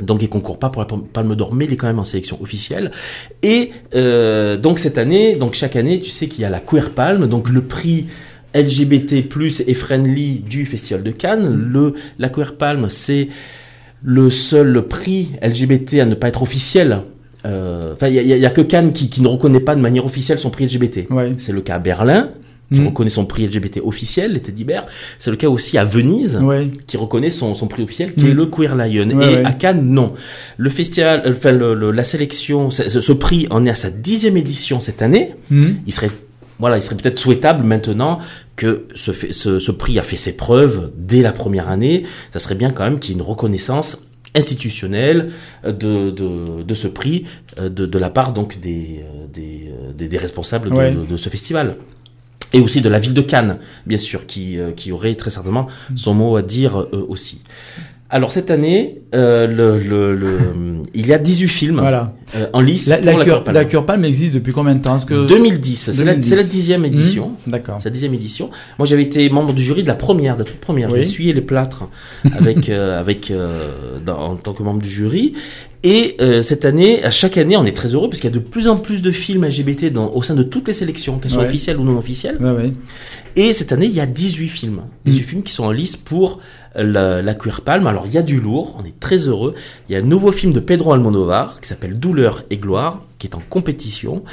[0.00, 2.40] Donc il concourt pas pour la Palme d'Or, mais il est quand même en sélection
[2.42, 2.90] officielle.
[3.42, 6.90] Et euh, donc cette année, donc chaque année, tu sais qu'il y a la Queer
[6.90, 8.06] Palme, donc le prix
[8.54, 9.24] LGBT+
[9.66, 11.52] et friendly du Festival de Cannes.
[11.72, 13.28] Le la Queer Palme, c'est
[14.02, 17.00] le seul prix LGBT à ne pas être officiel.
[17.46, 20.38] Euh, Enfin, il y, a- que Cannes qui, qui ne reconnaît pas de manière officielle
[20.38, 21.06] son prix LGBT.
[21.10, 21.34] Ouais.
[21.38, 22.30] C'est le cas à Berlin,
[22.72, 22.86] qui Mm.
[22.86, 24.86] reconnaît son prix LGBT officiel, les Teddy Bears.
[25.18, 26.70] C'est le cas aussi à Venise, Ouais.
[26.86, 28.28] qui reconnaît son, son prix officiel, qui Mm.
[28.30, 29.08] est le Queer Lion.
[29.10, 29.42] Ouais, et ouais.
[29.44, 30.14] à Cannes, non.
[30.56, 33.90] Le festival, euh, enfin le- le- la sélection, ce, ce prix en est à sa
[33.90, 35.34] dixième édition cette année.
[35.50, 36.10] Il serait,
[36.64, 38.20] voilà, il serait peut-être souhaitable maintenant
[38.56, 42.04] que ce, fait- ce, ce prix a fait ses preuves dès la première année.
[42.32, 45.30] Ça serait bien quand même qu'il y ait une reconnaissance institutionnelle
[45.64, 47.26] euh, de, de, de ce prix
[47.60, 50.94] euh, de, de la part donc des, euh, des, des, des responsables de- Ouais.
[50.94, 51.76] de, de ce festival.
[52.52, 56.14] Et aussi de la ville de Cannes, bien sûr, qui, qui aurait très certainement son
[56.14, 57.42] mot à dire euh, aussi.
[58.16, 60.38] Alors cette année, euh, le, le, le-
[60.94, 62.14] il y a 18 films Voilà.
[62.36, 63.54] euh, en lice La, pour la, cure, Palme.
[63.56, 65.26] la cure palme existe depuis combien de temps Est-ce que...
[65.26, 66.28] 2010, c'est la, 2010.
[66.28, 67.32] c'est la dixième édition.
[67.44, 67.76] Hmm, D'accord.
[67.80, 68.50] C'est la dixième édition.
[68.78, 70.90] Moi, j'avais été membre du jury de la première, de la toute première.
[70.90, 70.98] Oui.
[70.98, 71.88] J'ai essuyé les plâtres
[72.38, 73.32] avec, euh, avec,
[74.06, 75.34] dans- en tant que membre du jury.
[75.82, 78.36] Et euh, cette année, à chaque année, on est très heureux parce qu'il y a
[78.38, 81.32] de plus en plus de films LGBT dans, au sein de toutes les sélections, qu'elles
[81.32, 81.48] soient Ouais.
[81.48, 82.38] officielles ou non officielles.
[82.40, 82.72] Ouais, ouais.
[83.36, 84.82] Et cette année, il y a 18 films.
[85.06, 86.40] 18 films qui sont en lice pour
[86.74, 87.86] la, la Queer Palme.
[87.86, 89.54] Alors, il y a du lourd, on est très heureux.
[89.88, 93.26] Il y a un nouveau film de Pedro Almodovar qui s'appelle Douleur et gloire, qui
[93.26, 94.24] est en compétition.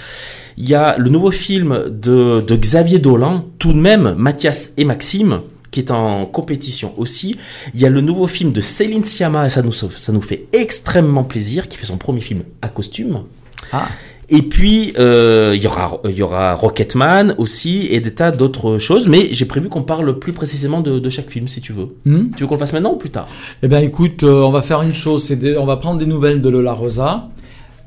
[0.57, 4.85] Il y a le nouveau film de, de Xavier Dolan, tout de même, Mathias et
[4.85, 7.37] Maxime, qui est en compétition aussi.
[7.73, 10.47] Il y a le nouveau film de Céline Sciamma, et ça nous, ça nous fait
[10.53, 13.23] extrêmement plaisir, qui fait son premier film à costume.
[13.71, 13.87] Ah,
[14.33, 18.77] Et puis, euh, il y aura, il y aura Rocketman aussi et des tas d'autres
[18.77, 19.09] choses.
[19.09, 21.89] Mais j'ai prévu qu'on parle plus précisément de, de chaque film, si tu veux.
[22.05, 22.29] hmm.
[22.35, 23.27] Tu veux qu'on le fasse maintenant ou plus tard?
[23.61, 25.23] Eh bien, écoute, euh, on va faire une chose.
[25.23, 27.27] C'est on va prendre des nouvelles de Lola Rosa.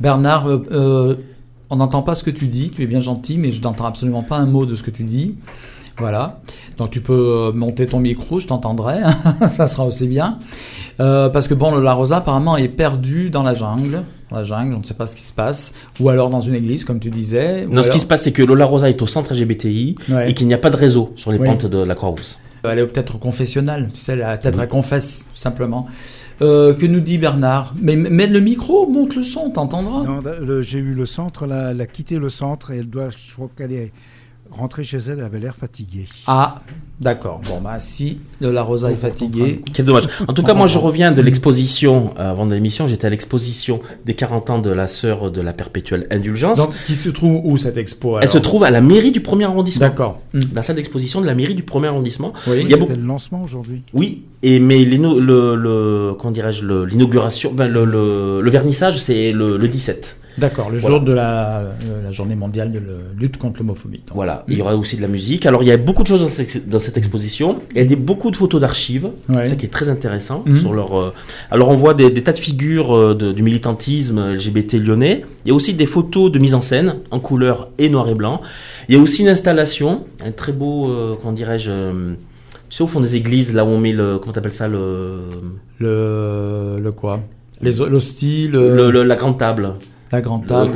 [0.00, 1.14] Bernard, euh,
[1.70, 2.70] on n'entend pas ce que tu dis.
[2.70, 5.04] Tu es bien gentil, mais je n'entends absolument pas un mot de ce que tu
[5.04, 5.36] dis.
[5.96, 6.40] Voilà.
[6.76, 9.00] Donc tu peux monter ton micro, je t'entendrai.
[9.48, 10.38] Ça sera aussi bien.
[11.00, 14.02] Euh, parce que bon, Lola Rosa apparemment est perdue dans la jungle.
[14.34, 15.72] Dans la jungle, on ne sait pas ce qui se passe.
[16.00, 17.66] Ou alors dans une église, comme tu disais.
[17.70, 20.30] Non, ce qui se passe, c'est que Lola Rosa est au centre LGBTI Ouais.
[20.30, 21.46] et qu'il n'y a pas de réseau sur les Oui.
[21.46, 22.40] pentes de la Croix-Rousse.
[22.64, 24.62] Elle est peut-être au confessionnal, tu sais, la- peut-être Oui.
[24.62, 25.86] elle confesse, tout simplement.
[26.42, 27.74] Euh, que nous dit Bernard?
[27.80, 30.04] Mais, mets le micro, monte le son, t'entendras?
[30.62, 33.48] J'ai eu le centre, là, elle a quitté le centre et elle doit, je crois
[33.56, 33.92] qu'elle est
[34.50, 36.06] rentrée chez elle, elle avait l'air fatiguée.
[36.26, 36.62] Ah,
[37.00, 37.40] d'accord.
[37.48, 39.62] Bon, bah si de la Rosa est fatiguée.
[39.72, 40.08] Quel dommage.
[40.28, 43.80] En tout cas, moi, je reviens de l'exposition, euh, avant de l'émission, j'étais à l'exposition
[44.06, 46.58] des 40 ans de la sœur de la perpétuelle indulgence.
[46.58, 49.44] Donc, qui se trouve où cette expo Elle se trouve à la mairie du premier
[49.44, 49.86] arrondissement.
[49.86, 50.20] D'accord.
[50.34, 50.40] Hmm.
[50.54, 52.32] La salle d'exposition de la mairie du premier arrondissement.
[52.46, 52.60] Oui.
[52.62, 53.82] Il y a beaucoup- le lancement aujourd'hui.
[53.92, 59.00] Oui, et mais l'ino- le, le comment dirais-je le- l'inauguration, ben, le, le, le vernissage
[59.00, 60.20] c'est le, le 17.
[60.36, 60.96] D'accord, le Voilà.
[60.96, 61.72] jour de la, euh,
[62.04, 64.02] la journée mondiale de la lutte contre l'homophobie.
[64.14, 65.46] Voilà, il y aura aussi de la musique.
[65.46, 67.58] Alors il y a beaucoup de choses dans cette, dans cette exposition.
[67.72, 69.46] Il y a des, beaucoup de photos d'archives, Ouais.
[69.46, 70.42] ça qui est très intéressant.
[70.46, 70.60] Mhm.
[70.60, 71.12] Sur leur, euh,
[71.50, 75.24] alors on voit des, des tas de figures euh, de- du militantisme LGBT lyonnais.
[75.44, 78.14] Il y a aussi des photos de mise en scène en couleur et noir et
[78.14, 78.40] blanc.
[78.88, 81.70] Il y a aussi une installation, un très beau, comment dirais-je.
[82.70, 84.18] sais, au fond des églises, là où on met le.
[84.18, 85.20] Comment t'appelles ça le,
[85.78, 87.20] Le, le quoi?
[87.60, 89.74] Les, le- le- La grande table.
[90.14, 90.70] La grande le- table,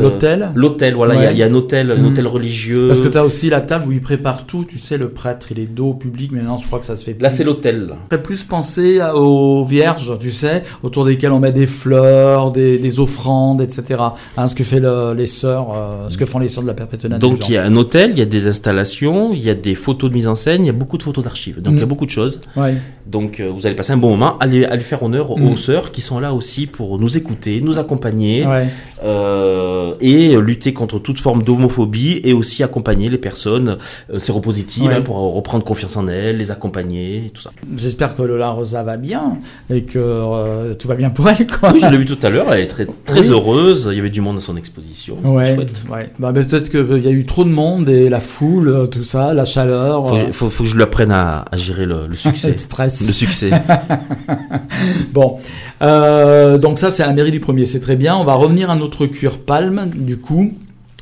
[0.00, 0.50] l'hôtel.
[0.54, 1.36] L'hôtel, voilà, il y a- Ouais.
[1.36, 2.06] y, a un hôtel, un Mhm.
[2.06, 2.88] hôtel religieux.
[2.88, 5.48] Parce que tu as aussi la table où il prépare tout, tu sais, le prêtre,
[5.50, 7.36] il est dos au public, mais maintenant je crois que ça se fait Là, plus.
[7.36, 7.86] c'est l'hôtel.
[7.88, 7.96] là.
[8.10, 13.00] ferait plus penser aux vierges, tu sais, autour desquelles on met des fleurs, des, des
[13.00, 14.00] offrandes, etc.
[14.36, 16.74] Hein, ce que fait le- les sœurs, euh, ce que font les sœurs de la
[16.74, 19.54] perpétuelle Donc, il y a un hôtel, il y a des installations, il y a
[19.54, 21.60] des photos de mise en scène, il y a beaucoup de photos d'archives.
[21.60, 21.88] Donc, il y a Mhm.
[21.88, 22.40] beaucoup de choses.
[22.56, 22.74] Ouais.
[23.06, 24.38] Donc, euh, vous allez passer un bon moment.
[24.40, 28.46] Allez, allez faire honneur aux sœurs qui sont là aussi pour nous écouter, nous accompagner
[28.46, 28.66] Ouais.
[29.04, 33.78] Euh, et lutter contre toute forme d'homophobie et aussi accompagner les personnes
[34.12, 34.94] euh, séropositives Ouais.
[34.96, 37.50] hein, pour reprendre confiance en elles, les accompagner, et tout ça.
[37.76, 39.38] J'espère que Lola Rosa va bien
[39.70, 41.72] et que euh, tout va bien pour elle, quoi.
[41.72, 43.28] Oui, je l'ai vu tout à l'heure, elle est très, très Oui.
[43.30, 43.88] heureuse.
[43.90, 45.16] Il y avait du monde à son exposition.
[45.22, 45.84] C'était Ouais, chouette.
[45.90, 46.10] ouais.
[46.18, 49.04] Bah, mais peut-être qu'il y a eu trop de monde et la foule, euh, tout
[49.04, 52.06] ça, la chaleur, Faut, euh, faut, faut que je lui apprenne à, à gérer le,
[52.08, 52.50] le succès.
[52.52, 53.06] le stress.
[53.06, 53.50] le succès.
[55.12, 55.38] Bon,
[55.84, 58.16] euh, donc ça c'est à la mairie du premier, c'est très bien.
[58.16, 60.52] On va revenir à notre cuir palme, du coup.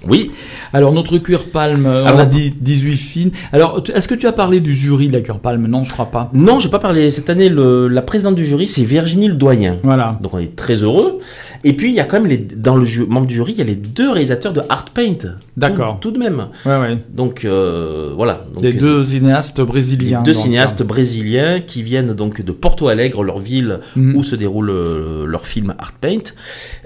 [0.08, 0.32] Oui,
[0.72, 3.30] Alors notre cuir palme, euh, on Alors, a dit 18 films.
[3.52, 5.66] Alors est-ce que tu as parlé du jury de la cuir palme?
[5.68, 6.28] Non, je crois pas.
[6.34, 7.10] non, j'ai pas parlé.
[7.12, 9.76] Cette année, le, la présidente du jury, c'est Virginie Le Doyen.
[9.84, 10.18] Voilà.
[10.20, 11.20] Donc on est très heureux.
[11.64, 13.58] Et puis il y a quand même les, dans le ju- membre du jury, il
[13.58, 15.36] y a les deux réalisateurs de Art Paint.
[15.56, 15.98] D'accord.
[16.00, 16.46] Tout, tout de même.
[16.66, 16.98] Ouais, ouais.
[17.10, 18.44] Donc euh, voilà.
[18.52, 20.22] Donc, Des euh, deux cinéastes les brésiliens.
[20.22, 24.16] deux donc, cinéastes brésiliens qui viennent donc de Porto Alegre, leur ville Mhm.
[24.16, 26.32] où se déroule euh, leur film Art Paint.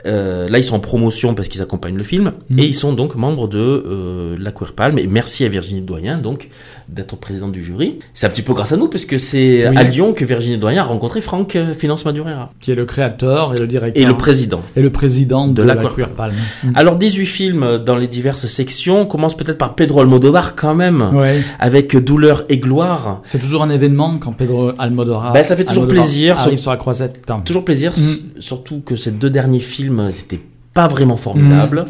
[0.05, 2.59] Euh, là, ils sont en promotion parce qu'ils accompagnent le film Mhm.
[2.59, 4.99] et ils sont donc membres de euh, la Queer Palme.
[4.99, 6.49] Et merci à Virginie Doyen donc
[6.89, 7.99] d'être présidente du jury.
[8.15, 9.77] C'est un petit peu grâce à nous puisque c'est Oui.
[9.77, 13.55] à Lyon que Virginie Doyen a rencontré Franck euh, Finance Madurera Qui est le créateur
[13.55, 14.03] et le directeur.
[14.03, 14.63] et le président.
[14.77, 16.35] et le président de, de la, la cuir palme.
[16.75, 19.01] Alors 18 films dans les diverses sections.
[19.03, 21.43] On commence peut-être par Pedro Almodovar quand même Ouais.
[21.59, 23.21] avec Douleur et gloire.
[23.25, 25.33] C'est toujours un événement quand Pedro Almodovar.
[25.33, 27.27] Bah, ça fait toujours Almodovar plaisir, Arrive sur- sur la croisette.
[27.45, 28.01] Toujours plaisir, Mm.
[28.01, 30.41] s- surtout que ces deux derniers films, c'était
[30.75, 31.87] pas vraiment formidable.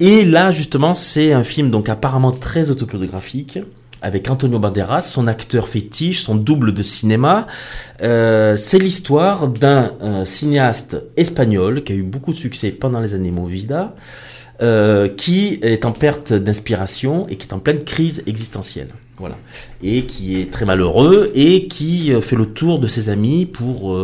[0.00, 3.58] Et là, justement, c'est un film donc apparemment très autobiographique
[4.02, 7.46] avec Antonio Banderas, son acteur fétiche, son double de cinéma.
[8.02, 13.14] Euh, c'est l'histoire d'un euh, cinéaste espagnol qui a eu beaucoup de succès pendant les
[13.14, 13.94] années Movida,
[14.60, 18.88] euh, qui est en perte d'inspiration et qui est en pleine crise existentielle.
[19.18, 19.36] Voilà.
[19.82, 23.96] Et qui est très malheureux et qui fait le tour de ses amis pour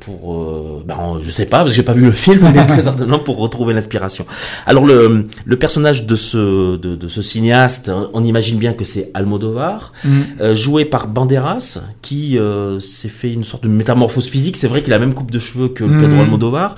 [0.00, 2.82] pour euh, ben, je sais pas parce que j'ai pas vu le film mais très
[2.82, 4.26] certainement pour retrouver l'inspiration.
[4.66, 9.10] Alors le, le personnage de ce de, de ce cinéaste, on imagine bien que c'est
[9.14, 10.08] Almodovar, Mm.
[10.40, 14.82] euh, joué par Banderas qui euh, s'est fait une sorte de métamorphose physique, c'est vrai
[14.82, 16.00] qu'il a la même coupe de cheveux que Mhm.
[16.00, 16.74] Pedro Almodovar,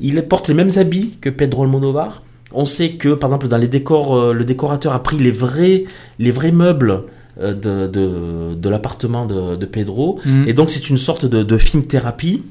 [0.00, 2.22] il porte les mêmes habits que Pedro Almodovar.
[2.52, 5.84] On sait que, par exemple, dans les décors, le décorateur a pris les vrais,
[6.20, 7.02] les vrais meubles
[7.40, 10.20] de, de, de l'appartement de, de Pedro.
[10.24, 10.44] Mm.
[10.48, 12.42] Et donc, c'est une sorte de, de film thérapie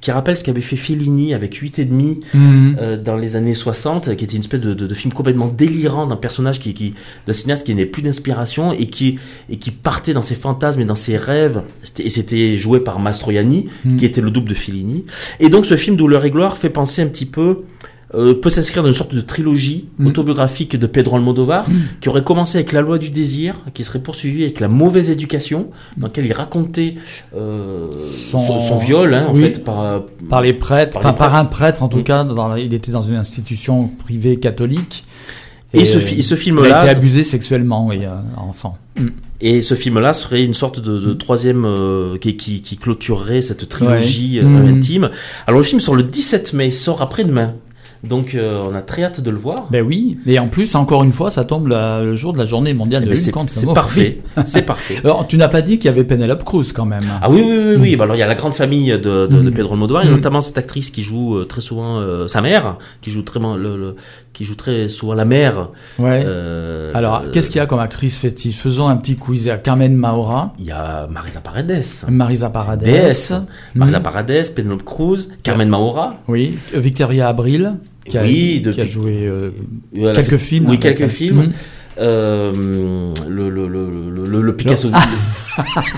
[0.00, 2.74] qui rappelle ce qu'avait fait Fellini avec 8 et demi Mm.
[2.80, 6.08] euh, dans les années 60, qui était une espèce de, de, de film complètement délirant
[6.08, 6.94] d'un personnage qui, qui
[7.28, 10.84] d'un cinéaste qui n'avait plus d'inspiration et qui et qui partait dans ses fantasmes et
[10.84, 11.62] dans ses rêves.
[12.00, 13.96] Et c'était joué par Mastroianni, Mm.
[13.96, 15.04] qui était le double de Fellini.
[15.38, 17.58] Et donc ce film Douleur et gloire fait penser un petit peu
[18.14, 20.06] euh, peut s'inscrire dans une sorte de trilogie Mm.
[20.08, 21.66] autobiographique de Pedro Almodovar,
[22.00, 25.68] qui aurait commencé avec La loi du désir, qui serait poursuivi avec La mauvaise éducation,
[25.96, 26.96] dans laquelle il racontait
[27.36, 29.42] euh, son, Son- son viol, hein, en oui.
[29.44, 29.98] fait, par, euh,
[30.28, 32.04] Par les prêtres, Par un prêtre en tout Mm.
[32.04, 35.04] cas, dans il était dans une institution privée catholique.
[35.74, 38.00] Et, ce, fi- et ce il a film-là, été abusé sexuellement, oui,
[38.36, 38.76] enfant.
[39.40, 43.68] Et ce film-là serait une sorte de, de troisième euh, qui, qui, qui clôturerait cette
[43.70, 44.46] trilogie Ouais.
[44.46, 45.10] euh, intime.
[45.46, 47.54] Alors le film sort le 17 mai, sort après-demain.
[48.04, 49.68] Donc euh, on a très hâte de le voir.
[49.70, 52.46] Ben oui, et en plus, encore une fois, ça tombe la- le jour de la
[52.46, 54.96] journée mondiale Eh de ben, c'est parfait, c'est parfait.
[55.04, 57.04] Alors, tu n'as pas dit qu'il y avait Penelope Cruz quand même.
[57.22, 57.96] Ah oui, oui, oui, oui.
[57.96, 59.52] Bah, alors il y a la grande famille de, de, de Mhm.
[59.52, 60.14] Pedro Almodovar, et Mhm.
[60.16, 63.76] notamment cette actrice qui joue euh, très souvent euh, sa mère, qui joue très le,
[63.76, 63.94] le-
[64.32, 65.68] qui joue très souvent la mère.
[65.98, 66.22] Ouais.
[66.24, 69.48] Euh, Alors, euh, qu'est-ce qu'il y a comme actrice fétiche Faisons un petit quiz.
[69.48, 72.82] A Carmen Maura, Il y a Marisa Paredes, Marisa Paredes.
[72.82, 73.34] DS,
[73.74, 74.00] Marisa.
[74.00, 76.14] Paredes, Penelope Cruz, Carmen Maura.
[76.28, 77.74] Oui, Victoria Abril,
[78.06, 79.50] qui a, Oui, qui a joué euh,
[80.14, 80.68] quelques films.
[80.70, 81.52] Oui, quelques films.
[82.00, 84.88] Euh, le, le, le, le, le, le Picasso.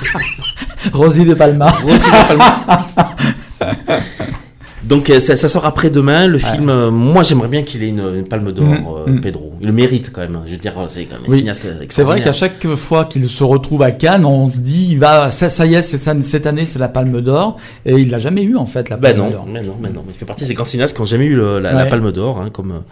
[0.93, 1.71] Rosie de Palma.
[1.71, 2.87] Rosie de Palma.
[4.87, 6.69] Donc euh, ça, ça sort après-demain, le film.
[6.69, 9.21] euh, moi j'aimerais bien qu'il ait une, une palme d'or, mhm.
[9.21, 9.53] Pedro.
[9.61, 10.41] Il le mérite quand même.
[10.47, 11.49] Je veux dire, c'est quand même un Oui.
[11.89, 15.31] C'est vrai qu'à chaque fois qu'il se retrouve à Cannes, on se dit, il va,
[15.31, 17.57] ça, ça y est, cette, cette année, c'est la Palme d'Or,
[17.87, 19.47] et il l'a jamais eu en fait la Ben Palme non, d'Or.
[19.51, 20.05] mais non, mais non.
[20.09, 21.89] Il fait partie de ces grands cinéastes qui n'ont jamais eu le- la, la Ouais.
[21.89, 22.83] palme d'or, hein, comme, euh, ouais,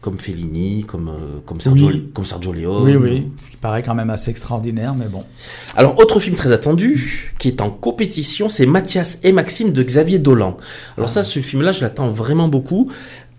[0.00, 2.08] comme Fellini, comme, euh, comme, Sergio, Oui.
[2.14, 2.82] comme Sergio Leone.
[2.84, 5.24] Oui, oui, ce qui paraît quand même assez extraordinaire, mais bon.
[5.76, 10.18] Alors, autre film très attendu, qui est en compétition, c'est Mathias et Maxime de Xavier
[10.18, 10.56] Dolan.
[10.96, 12.90] Alors ça, ce film-là, je l'attends vraiment beaucoup,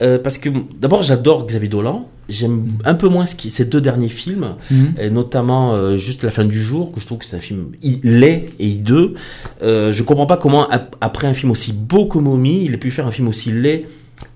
[0.03, 0.49] euh, parce que
[0.79, 2.07] d'abord, j'adore Xavier Dolan.
[2.29, 4.93] J'aime un peu moins ce qui, ses deux derniers films, Mhm.
[4.99, 7.71] et notamment euh, juste La fin du jour, que je trouve que c'est un film
[8.03, 9.15] laid et hideux.
[9.63, 12.77] Euh, je comprends pas comment, ap- après un film aussi beau que Mommy, il ait
[12.77, 13.85] pu faire un film aussi laid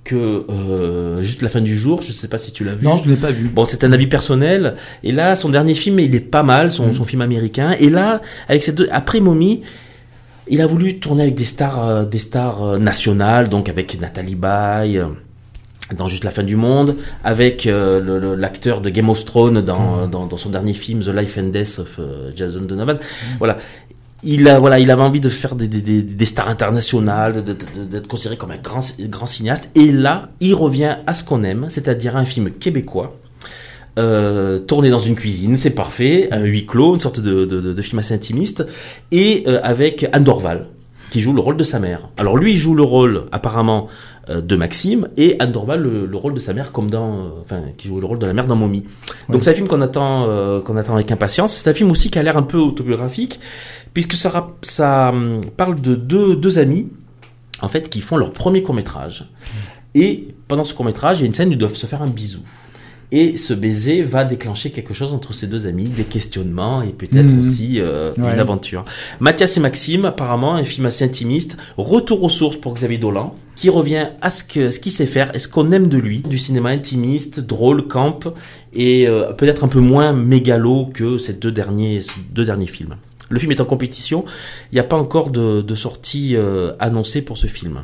[0.04, 2.02] que euh, juste La fin du jour.
[2.02, 2.86] Je sais pas si tu l'as vu.
[2.86, 3.48] Non, je ne l'ai pas vu.
[3.48, 4.76] Bon, c'est un avis personnel.
[5.04, 6.94] Et là, son dernier film, il est pas mal, son, Mm.
[6.94, 7.76] son film américain.
[7.80, 9.62] Et là, avec ces deux, après Mommy,
[10.48, 14.36] il a voulu tourner avec des stars, euh, des stars euh, nationales, donc avec Nathalie
[14.36, 15.02] Baye.
[15.98, 20.26] dans Juste la fin du monde, avec euh, l'acteur de Game of Thrones dans, dans,
[20.26, 22.98] dans son dernier film The Life and Death of euh, Jason Donovan.
[23.38, 23.58] Voilà.
[24.28, 28.38] Il a, voilà, il avait envie de faire des, des, des, stars internationales, d'être considéré
[28.38, 29.70] comme un grand, grand cinéaste.
[29.76, 33.16] Et là, il revient à ce qu'on aime, c'est-à-dire un film québécois,
[33.98, 38.00] euh, tourné dans une cuisine, c'est parfait, un huis clos, une sorte de, de, film
[38.00, 38.66] assez intimiste,
[39.12, 40.66] et euh, avec Anne Dorval,
[41.12, 42.10] qui joue le rôle de sa mère.
[42.18, 43.88] Alors lui, il joue le rôle, apparemment,
[44.30, 47.62] de Maxime, et Anne Dorval, le, le rôle de sa mère, comme dans, euh, enfin,
[47.78, 48.84] qui joue le rôle de la mère dans Mommy.
[49.30, 51.54] Donc c'est un film qu'on attend, euh, qu'on attend avec impatience.
[51.54, 53.40] C'est un film aussi qui a l'air un peu autobiographique,
[53.94, 56.88] puisque ça, ça hum, parle de deux, deux amis,
[57.62, 59.26] en fait, qui font leur premier court métrage.
[59.94, 62.02] Et pendant ce court métrage, il y a une scène où ils doivent se faire
[62.02, 62.40] un bisou.
[63.12, 67.32] Et ce baiser va déclencher quelque chose entre ces deux amis, des questionnements et peut-être
[67.32, 67.40] Mhm.
[67.40, 68.34] aussi euh, Ouais.
[68.34, 68.84] une aventure.
[69.20, 71.56] Mathias et Maxime, apparemment, un film assez intimiste.
[71.78, 75.34] Retour aux sources pour Xavier Dolan, qui revient à ce que ce qu'il sait faire
[75.36, 78.34] et ce qu'on aime de lui, du cinéma intimiste, drôle, camp
[78.74, 82.96] et euh, peut-être un peu moins mégalo que ces deux derniers, ces deux derniers films.
[83.30, 84.26] Le film est en compétition.
[84.72, 87.84] Il n'y a pas encore de, de sortie euh, annoncée pour ce film.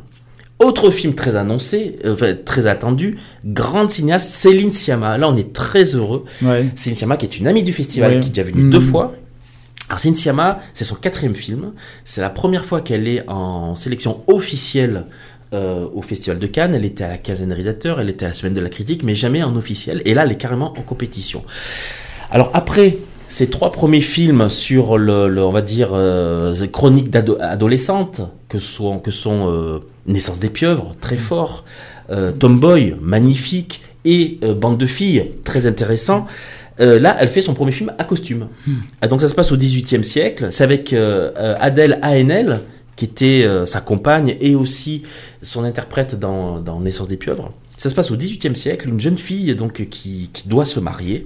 [0.60, 5.18] Autre film très annoncé, euh, enfin, très attendu, grande cinéaste Céline Sciamma.
[5.18, 6.26] Là, on est très heureux.
[6.44, 6.70] Ouais.
[6.76, 8.20] Céline Sciamma, qui est une amie du festival, Ouais.
[8.20, 9.16] qui est déjà venue deux fois.
[9.90, 11.72] Alors, Céline Sciamma, c'est son quatrième film.
[12.06, 15.06] C'est la première fois qu'elle est en sélection officielle
[15.54, 16.74] euh, au Festival de Cannes.
[16.76, 19.04] Elle était à la quinzaine des réalisateurs, elle était à la semaine de la critique,
[19.04, 20.02] mais jamais en officiel.
[20.06, 21.44] Et là, elle est carrément en compétition.
[22.30, 22.98] Alors après
[23.30, 26.54] ces trois premiers films sur le, le- on va dire, euh,
[27.40, 31.64] adolescentes, que sont, que sont euh, Naissance des pieuvres, très fort,
[32.10, 36.26] euh, Tomboy, magnifique, et Bande de filles, très intéressant,
[36.80, 38.48] Euh, là, elle fait son premier film à costume.
[39.02, 40.48] Ah, donc ça se passe au XVIIIe siècle.
[40.52, 42.54] C'est avec euh, Adèle Haenel,
[43.04, 45.04] était euh, sa compagne et aussi
[45.42, 47.54] son interprète dans, Naissance des pieuvres.
[47.78, 48.90] Ça se passe au XVIIIe siècle.
[48.90, 51.26] Une jeune fille donc qui, doit se marier.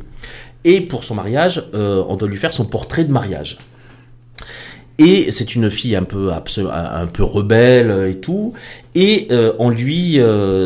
[0.64, 3.58] Et pour son mariage, euh, on doit lui faire son portrait de mariage.
[4.98, 8.54] Et c'est une fille un peu un peu rebelle et tout.
[8.96, 10.20] Et euh, on lui,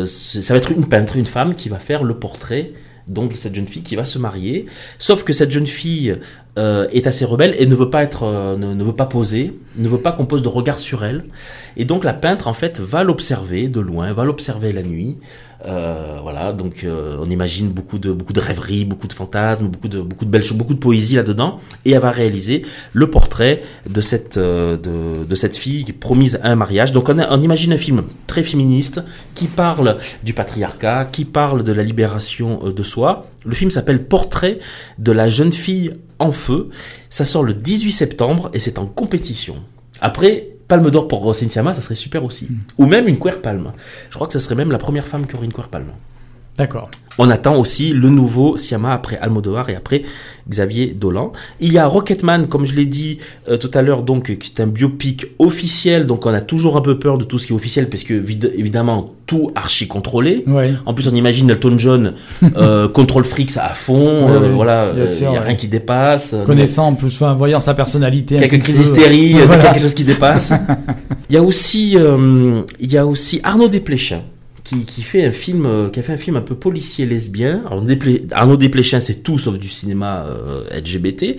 [0.06, 2.72] ça va être une peintre, une femme qui va faire le portrait
[3.10, 4.66] donc cette jeune fille qui va se marier.
[4.98, 6.14] Sauf que cette jeune fille
[6.60, 9.88] euh, est assez rebelle et ne veut pas être, euh, ne, veut pas poser, ne
[9.88, 11.24] veut pas qu'on pose de regard sur elle.
[11.78, 15.16] Et donc la peintre en fait va l'observer de loin, va l'observer la nuit.
[15.66, 20.00] Euh, voilà, donc on imagine beaucoup de beaucoup de rêveries, beaucoup de fantasmes, beaucoup de
[20.02, 24.00] beaucoup de belles choses, beaucoup de poésie là-dedans, et elle va réaliser le portrait de
[24.00, 26.92] cette de, cette fille qui est promise à un mariage.
[26.92, 29.02] Donc on, on imagine un film très féministe
[29.34, 33.26] qui parle du patriarcat, qui parle de la libération de soi.
[33.44, 34.58] Le film s'appelle Portrait
[34.98, 36.70] de la jeune fille en feu.
[37.08, 39.56] Ça sort le 18 septembre et c'est en compétition.
[40.00, 42.48] Après, Palme d'or pour Rosin Siama, ça serait super aussi.
[42.78, 43.72] Ou même une Queer Palme.
[44.08, 45.92] Je crois que ce serait même la première femme qui aurait une Queer Palme.
[46.56, 46.90] D'accord.
[47.22, 50.02] On attend aussi le nouveau Siama après Almodovar et après
[50.48, 51.32] Xavier Dolan.
[51.60, 53.18] Il y a Rocketman, comme je l'ai dit
[53.48, 56.06] euh, tout à l'heure, donc qui est un biopic officiel.
[56.06, 58.14] Donc on a toujours un peu peur de tout ce qui est officiel, parce que
[58.14, 60.44] vid- évidemment tout archi contrôlé.
[60.46, 60.72] Ouais.
[60.86, 62.14] En plus, on imagine Elton John
[62.56, 64.26] euh, contrôle frics à fond.
[64.26, 65.38] Ouais, euh, voilà, il n'y a ouais.
[65.40, 66.32] rien qui dépasse.
[66.32, 68.36] euh, Connaissant en plus, enfin, voyant sa personnalité.
[68.36, 69.62] quelques crises d'hystérie, euh, euh, voilà.
[69.64, 70.54] quelque chose qui dépasse.
[71.28, 74.20] il y a aussi, euh, il y a aussi Arnaud Desplechin.
[74.86, 77.64] Qui, fait un film, euh, qui a fait un film un peu policier lesbien.
[77.66, 81.36] Arnaud Desplechin, c'est tout sauf du cinéma euh, LGBT,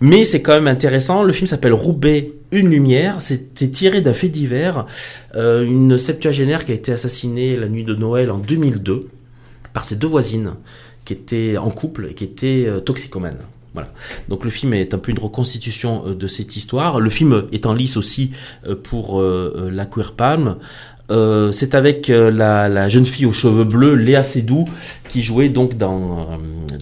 [0.00, 1.24] mais c'est quand même intéressant.
[1.24, 3.16] Le film s'appelle Roubaix, une lumière.
[3.18, 4.86] C'est tiré d'un fait divers,
[5.34, 9.08] euh, une septuagénaire qui a été assassinée la nuit de Noël en 2002
[9.74, 10.54] par ses deux voisines
[11.04, 13.38] qui étaient en couple et qui étaient euh, toxicomanes.
[13.74, 13.92] Voilà.
[14.28, 17.00] Donc le film est un peu une reconstitution de cette histoire.
[17.00, 18.32] Le film est en lice aussi
[18.82, 20.56] pour la Queer Palm.
[21.10, 24.66] Euh, c'est avec euh, la, la jeune fille aux cheveux bleus, Léa Seydoux,
[25.08, 26.36] qui jouait donc dans euh,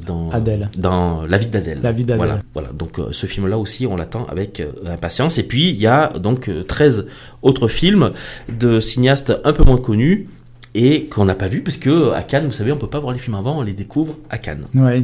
[0.05, 0.69] dans Adèle.
[0.77, 1.79] dans La vie d'Adèle.
[1.83, 2.17] La vie d'Adèle.
[2.19, 2.69] Voilà, voilà.
[2.73, 5.39] Donc ce film-là aussi, on l'attend avec impatience.
[5.39, 7.07] Et puis il y a donc euh, 13
[7.43, 8.11] autres films
[8.49, 10.29] de cinéastes un peu moins connus
[10.75, 13.13] et qu'on n'a pas vus parce que à Cannes, vous savez, on peut pas voir
[13.13, 14.65] les films avant, on les découvre à Cannes.
[14.75, 15.03] Ouais.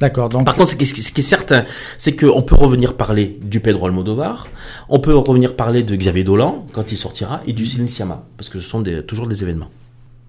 [0.00, 0.28] D'accord.
[0.28, 1.64] Par contre, ce qui, est certain,
[1.98, 4.48] c'est qu'on peut revenir parler du Pedro Almodovar,
[4.88, 7.88] on peut revenir parler de Xavier Dolan quand il sortira et du Céline
[8.36, 9.70] parce que ce sont toujours des événements.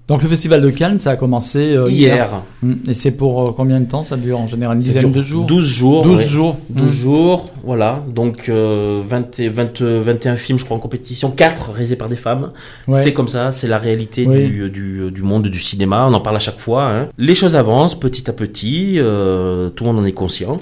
[0.07, 2.29] Donc le festival de Cannes, ça a commencé euh, Hier,
[2.61, 2.73] Mm.
[2.89, 4.75] Et c'est pour euh, combien de temps Ça dure en général?
[4.77, 5.45] Une dizaine de jours?
[5.45, 6.03] 12 jours.
[6.03, 6.25] 12 ouais.
[6.27, 6.57] jours.
[6.69, 6.89] 12 Mm.
[6.89, 8.03] jours, voilà.
[8.13, 11.31] Donc euh, 20, et- 20, euh, 21 films, je crois, en compétition.
[11.31, 12.51] 4 réalisés par des femmes.
[12.87, 13.01] Ouais.
[13.03, 14.47] C'est comme ça, c'est la réalité Oui.
[14.47, 16.05] du, du, du monde du cinéma.
[16.07, 16.83] On en parle à chaque fois.
[16.91, 17.07] hein.
[17.17, 18.95] Les choses avancent petit à petit.
[18.99, 20.59] euh, tout le monde en est conscient.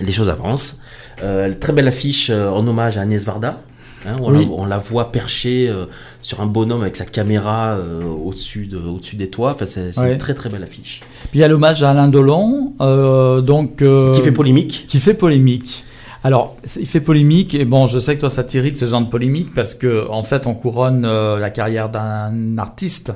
[0.00, 0.80] Les choses avancent.
[1.22, 3.60] Euh, très belle affiche euh, en hommage à Agnès Varda.
[4.06, 4.44] Hein, on, Oui.
[4.44, 5.86] la, on la voit perchée euh,
[6.22, 9.52] sur un bonhomme avec sa caméra euh, au-dessus de, au-dessus des toits.
[9.52, 10.12] Enfin, c'est Ouais.
[10.12, 11.00] une très très belle affiche.
[11.30, 13.76] Puis il y a l'hommage à Alain Delon, euh, donc
[14.12, 14.84] Qui fait polémique.
[14.88, 15.84] qui fait polémique.
[16.24, 19.08] Alors, il fait polémique, et bon, je sais que toi, ça t'irrite ce genre de
[19.08, 23.12] polémique, parce que, en fait, on couronne la carrière d'un artiste,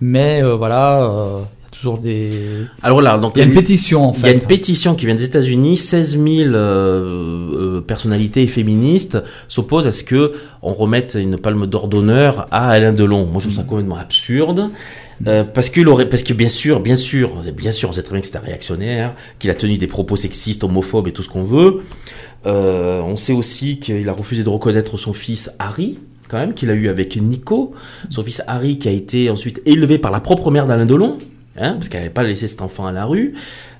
[0.00, 1.08] mais voilà,
[1.80, 2.30] toujours des...
[2.82, 4.32] Alors là, donc Il y a une pétition, en Il y a fait.
[4.34, 5.76] une pétition qui vient des États-Unis.
[5.76, 9.18] 16 000 euh, euh, personnalités féministes
[9.48, 13.26] s'opposent à ce que on remette une palme d'or d'honneur à Alain Delon.
[13.26, 14.70] Moi, je trouve ça complètement absurde.
[15.26, 18.22] Euh, parce qu'il aurait, parce que bien sûr, bien sûr, bien sûr, sait très bien
[18.22, 21.44] que c'est un réactionnaire, qu'il a tenu des propos sexistes, homophobes et tout ce qu'on
[21.44, 21.82] veut.
[22.46, 26.70] Euh, on sait aussi qu'il a refusé de reconnaître son fils Harry, quand même, qu'il
[26.70, 27.74] a eu avec Nico,
[28.08, 31.18] son fils Harry qui a été ensuite élevé par la propre mère d'Alain Delon,
[31.60, 33.34] hein, parce qu'elle n'avait pas laissé cet enfant à la rue.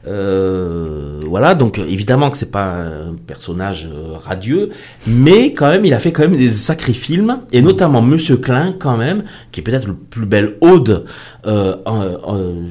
[0.07, 4.71] Euh, voilà, donc euh, évidemment que c'est pas un personnage euh, radieux,
[5.07, 8.75] mais quand même il a fait quand même des sacrés films, et notamment Monsieur Klein
[8.79, 11.05] quand même, qui est peut-être le plus belle ode
[11.47, 11.75] euh,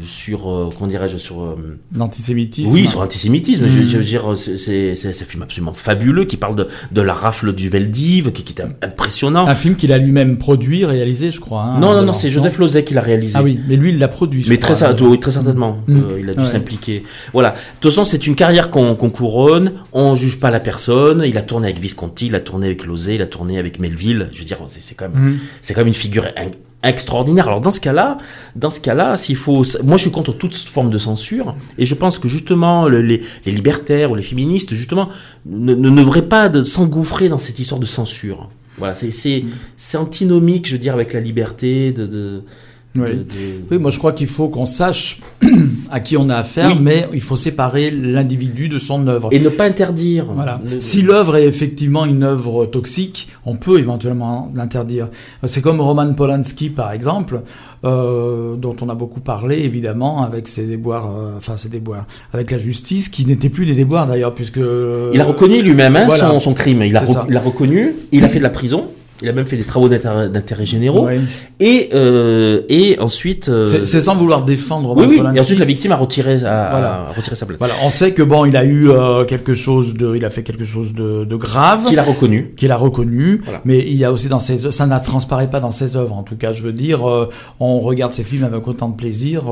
[0.07, 1.55] sur, comment dirais-je, sur
[1.95, 2.71] L'antisémitisme.
[2.71, 3.65] oui, sur l'antisémitisme.
[3.67, 7.53] Je, je veux dire, c'est- un film absolument fabuleux qui parle de, de la rafle
[7.53, 9.47] du Veldiv, qui, qui est impressionnant.
[9.47, 11.63] Un film qu'il a lui-même produit, réalisé, je crois.
[11.63, 13.33] hein, non, non, non, c'est Joseph Lozay qui l'a réalisé.
[13.35, 14.45] Ah oui, mais lui, il l'a produit.
[14.47, 15.99] Mais crois, très, oui, très certainement, Mm.
[16.19, 16.45] Il a dû Ouais.
[17.33, 17.49] Voilà.
[17.51, 19.73] De toute façon, c'est une carrière qu'on couronne.
[19.93, 21.23] On juge pas la personne.
[21.25, 24.29] Il a tourné avec Visconti, il a tourné avec Lozay, il a tourné avec Melville.
[24.33, 25.39] Je veux dire, c'est quand même, Mm.
[25.61, 26.51] c'est quand même une figure in-
[26.81, 27.47] extraordinaire.
[27.47, 28.17] Alors dans ce cas-là,
[28.55, 31.93] dans ce cas-là, s'il faut, moi je suis contre toute forme de censure et je
[31.93, 35.09] pense que justement le- les, les libertaires ou les féministes justement
[35.45, 38.47] ne, ne devraient pas de s'engouffrer dans cette histoire de censure.
[38.77, 39.43] Voilà, c'est c'est
[39.75, 42.43] c'est antinomique, je veux dire, avec la liberté de, de
[42.95, 43.01] Oui.
[43.09, 43.23] de- de-
[43.71, 45.19] Oui, moi je crois qu'il faut qu'on sache
[45.91, 46.79] à qui on a affaire, Oui.
[46.81, 49.29] mais il faut séparer l'individu de son œuvre.
[49.31, 50.25] Et ne pas interdire.
[50.33, 50.59] Voilà.
[50.79, 55.07] Si l'œuvre est effectivement une œuvre toxique, on peut éventuellement l'interdire.
[55.45, 57.41] C'est comme Roman Polanski, par exemple,
[57.85, 62.49] euh, dont on a beaucoup parlé, évidemment, avec ses déboires, euh, enfin ses déboires, avec
[62.51, 64.59] la justice, qui n'étaient plus des déboires d'ailleurs, puisque...
[65.13, 66.29] Il a reconnu lui-même hein, Voilà.
[66.31, 66.81] son, son crime.
[66.83, 67.25] Il a, C'est re- ça.
[67.29, 67.93] il a reconnu.
[68.11, 68.85] Il a fait de la prison.
[69.21, 71.05] Il a même fait des travaux d'intérêt généraux.
[71.05, 71.19] Ouais.
[71.59, 73.49] Et, euh, et ensuite.
[73.49, 75.21] euh, C'est sans vouloir défendre oui, oui.
[75.35, 77.05] Et ensuite, la victime a retiré, a, Voilà.
[77.09, 77.59] a retiré sa plainte.
[77.59, 80.43] Voilà, on sait que bon, il a eu euh, quelque chose de, il a fait
[80.43, 81.85] quelque chose de, de grave.
[81.87, 82.53] Qu'il a reconnu.
[82.55, 83.61] qu'il a reconnu, Voilà.
[83.65, 86.23] mais il y a aussi dans ses ça ne transparaît pas dans ses œuvres en
[86.23, 87.01] tout cas, je veux dire,
[87.59, 89.43] on regarde ses films avec autant de plaisir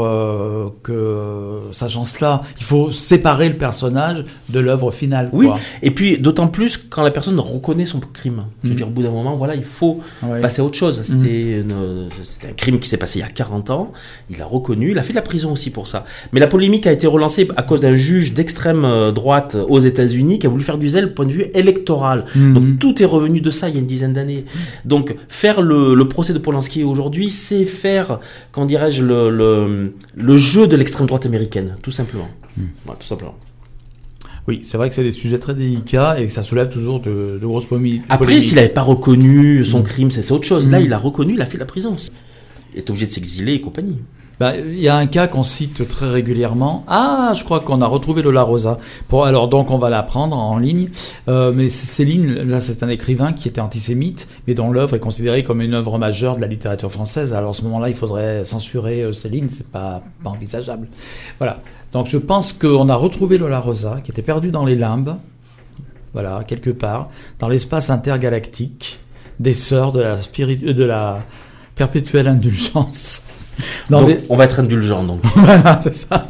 [0.84, 5.30] que sachant cela, il faut séparer le personnage de l'œuvre finale.
[5.34, 5.48] Oui.
[5.48, 5.58] quoi.
[5.82, 8.44] Et puis, d'autant plus quand la personne reconnaît son crime.
[8.64, 8.78] Je veux Mhm.
[8.78, 10.40] dire, au bout d'un moment, voilà, il faut Ouais.
[10.42, 11.02] passer à autre chose.
[11.04, 13.92] C'était une- c'était un crime qui s'est passé il y a 40 ans.
[14.30, 14.92] Il a reconnu.
[14.92, 16.06] Il a fait de la prison aussi pour ça.
[16.32, 20.40] Mais la polémique a été relancée à cause d'un juge d'extrême euh, droite aux États-Unis
[20.40, 22.26] qui a voulu faire du zèle point de vue électoral.
[22.36, 22.54] Mhm.
[22.54, 24.46] Donc tout est revenu de ça il y a une dizaine d'années.
[24.86, 28.20] Donc faire le, le procès de Polanski aujourd'hui, c'est faire,
[28.52, 32.30] comment dirais-je, le, le, le jeu de l'extrême droite américaine, tout simplement.
[32.86, 33.36] Voilà, tout simplement.
[34.48, 37.38] Oui, c'est vrai que c'est des sujets très délicats et que ça soulève toujours de,
[37.42, 38.44] de grosses pomi- Après, polémiques.
[38.44, 40.70] s'il n'avait pas reconnu son crime, c'est autre chose.
[40.70, 40.86] Là, Mm.
[40.86, 41.96] il a reconnu, il a fait de la prison.
[42.74, 43.98] Il est obligé de s'exiler et compagnie.
[44.40, 46.84] Bah, il y a un cas qu'on cite très régulièrement.
[46.88, 48.78] Ah, je crois qu'on a retrouvé Lola Rosa.
[49.08, 50.90] Pour, alors donc on va la prendre en ligne.
[51.28, 55.44] Euh, mais Céline, là c'est un écrivain qui était antisémite, mais dont l'œuvre est considérée
[55.44, 57.34] comme une œuvre majeure de la littérature française.
[57.34, 60.88] Alors à ce moment-là, il faudrait censurer euh, Céline, c'est pas, pas envisageable.
[61.40, 61.62] Voilà.
[61.92, 65.18] Donc je pense qu'on a retrouvé Lola Rosa, qui était perdue dans les limbes,
[66.14, 67.10] voilà, quelque part,
[67.40, 69.00] dans l'espace intergalactique
[69.40, 71.20] des sœurs de la, euh, de la
[71.76, 73.24] perpétuelle indulgence.
[73.90, 75.04] Non, donc, mais- on va être indulgent.
[75.04, 75.20] Donc.
[75.36, 76.28] voilà, c'est ça.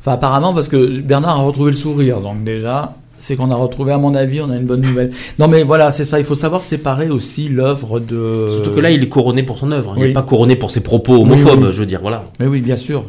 [0.00, 3.92] Enfin, apparemment, parce que Bernard a retrouvé le sourire, donc déjà, c'est qu'on a retrouvé,
[3.92, 5.12] à mon avis, on a une bonne nouvelle.
[5.38, 6.18] Non, mais voilà, c'est ça.
[6.18, 8.46] Il faut savoir séparer aussi l'œuvre de.
[8.48, 9.94] Surtout que là, il est couronné pour son œuvre.
[9.96, 10.08] Il oui.
[10.08, 11.72] n'est pas couronné pour ses propos homophobes, Oui, oui.
[11.72, 12.00] je veux dire.
[12.02, 12.24] Voilà.
[12.38, 13.04] Mais oui, bien sûr.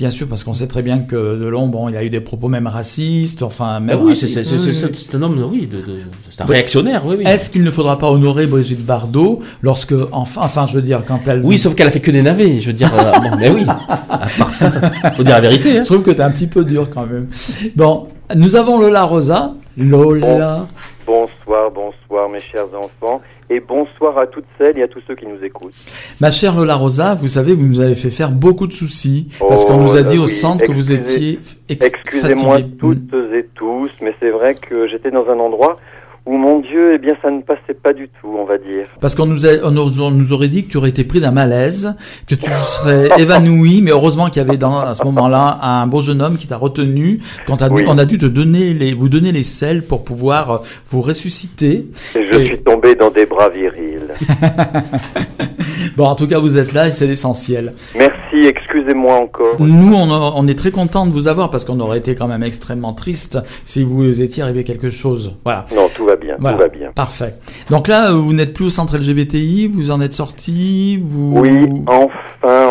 [0.00, 2.48] Bien sûr, parce qu'on sait très bien que Delon, bon, il a eu des propos
[2.48, 4.00] même racistes, enfin, même.
[4.02, 4.44] oui, c'est racistes.
[4.48, 5.98] c'est- c'est- Oui, c'est- un homme, oui, de, de-
[6.30, 7.24] c'est un réactionnaire, oui, oui.
[7.26, 11.20] Est-ce qu'il ne faudra pas honorer Brigitte Bardot lorsque, enfin, enfin, je veux dire, quand
[11.26, 11.42] elle.
[11.44, 12.90] Oui, sauf qu'elle a fait que des navets, je veux dire.
[12.98, 14.72] euh, bon, mais oui, à part ça,
[15.14, 15.76] faut dire la vérité.
[15.78, 15.82] Hein.
[15.82, 17.28] Je trouve que t'es un petit peu dur quand même.
[17.76, 19.52] Bon, nous avons Lola Rosa.
[19.76, 20.66] Lola.
[21.06, 23.20] Bonsoir, bonsoir mes chers enfants,
[23.50, 25.74] et bonsoir à toutes celles et à tous ceux qui nous écoutent.
[26.20, 29.62] Ma chère Lola Rosa, vous savez, vous nous avez fait faire beaucoup de soucis parce
[29.64, 33.90] Oh qu'on nous a dit au centre que vous étiez ex- Excusez-moi toutes et tous,
[34.00, 35.78] mais c'est vrai que j'étais dans un endroit
[36.26, 38.86] où, mon Dieu, eh bien, ça ne passait pas du tout, on va dire.
[39.00, 41.20] Parce qu'on nous, a- on nous, on nous aurait dit que tu aurais été pris
[41.20, 41.94] d'un malaise,
[42.28, 46.02] que tu serais évanoui, mais heureusement qu'il y avait dans, à ce moment-là un beau
[46.02, 47.84] jeune homme qui t'a retenu quand on a, Oui.
[47.88, 50.58] on a dû te donner les, vous donner les selles pour pouvoir euh,
[50.90, 51.86] vous ressusciter.
[52.14, 54.09] Et je Et- suis tombé dans des bras virils.
[55.96, 57.74] Bon, en tout cas, vous êtes là et c'est l'essentiel.
[57.96, 59.56] Merci, excusez-moi encore.
[59.58, 62.28] Nous, on, a- on est très content de vous avoir parce qu'on aurait été quand
[62.28, 65.34] même extrêmement triste si vous étiez arrivé quelque chose.
[65.44, 65.66] Voilà.
[65.74, 66.56] Non, tout va bien, Voilà.
[66.56, 66.92] tout va bien.
[66.94, 67.34] Parfait.
[67.70, 71.34] Donc là, euh, vous n'êtes plus au centre LGBTI, vous en êtes sorti, vous...
[71.38, 72.08] Oui, enfin,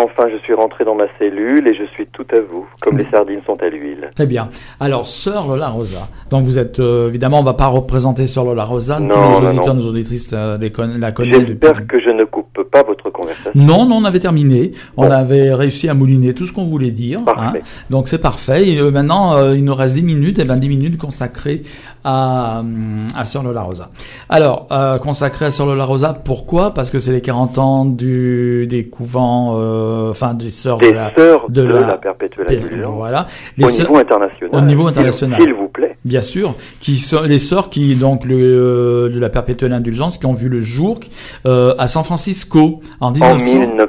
[0.06, 3.08] enfin, je suis rentré dans ma cellule et je suis tout à vous, comme les
[3.10, 4.10] sardines sont à l'huile.
[4.16, 4.50] Très bien.
[4.80, 6.08] Alors, Sœur Lola Rosa.
[6.32, 9.00] Donc vous êtes, euh, évidemment, on va pas représenter Sœur Lola Rosa.
[9.00, 10.58] Non, Tous auditeurs, nos auditrices euh,
[10.98, 13.52] la connaissent J'espère que je ne coupe pas votre conversation.
[13.56, 14.72] Non, non, on avait terminé.
[14.98, 17.20] On avait réussi à mouliner tout ce qu'on voulait dire.
[17.20, 17.24] hein.
[17.26, 17.62] Parfait.
[17.90, 18.68] Donc c'est parfait.
[18.70, 20.40] Et, euh, maintenant, euh, il nous reste 10 minutes.
[20.40, 21.64] Et ben 10 minutes consacrées
[22.04, 23.90] à, hum, à Sœur Lola Rosa.
[24.30, 26.74] Alors, euh, consacrées à Sœur Lola Rosa, pourquoi?
[26.74, 30.96] Parce que c'est les 40 ans du, des couvents, euh, enfin des Sœurs Des de
[30.96, 31.14] la...
[31.16, 32.84] sœurs de de, la- la, perpétuelle.
[32.86, 33.28] Voilà.
[33.58, 34.50] Les Au sœurs- niveau international.
[34.54, 35.42] au niveau international.
[35.42, 35.89] S'il vous plaît.
[36.10, 40.26] Bien sûr, qui sont les sœurs qui donc le, euh, de la perpétuelle indulgence qui
[40.26, 41.00] ont vu le jour
[41.46, 43.86] euh, à San Francisco en En 1900.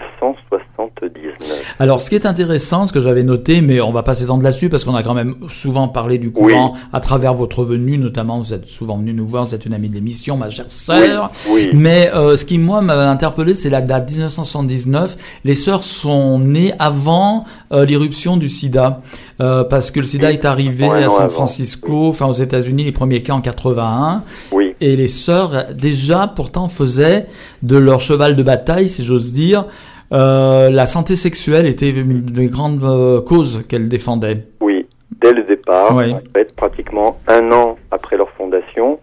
[1.80, 1.82] 1979.
[1.82, 4.68] Alors, ce qui est intéressant, ce que j'avais noté, mais on va pas s'étendre là-dessus
[4.68, 8.52] parce qu'on a quand même souvent parlé du couvent à travers votre venue, notamment vous
[8.52, 11.30] êtes souvent venu nous voir, vous êtes une amie de l'émission, ma chère sœur.
[11.48, 11.70] Oui.
[11.72, 15.16] Mais euh, ce qui moi m'a interpellé, c'est la date 1979.
[15.44, 19.00] Les sœurs sont nées avant euh, l'irruption du SIDA,
[19.40, 21.30] euh, parce que le SIDA est arrivé Ouais, à San avant.
[21.30, 24.22] Francisco, enfin aux États-Unis, les premiers cas en 81.
[24.52, 24.74] Oui.
[24.82, 27.26] Et les sœurs, déjà, pourtant, faisaient
[27.62, 29.64] de leur cheval de bataille, si j'ose dire,
[30.12, 34.44] euh, la santé sexuelle était une des grandes euh, causes qu'elles défendaient.
[34.60, 34.86] Oui.
[35.20, 36.12] Dès le départ, Oui.
[36.12, 38.98] en fait, pratiquement un an après leur fondation,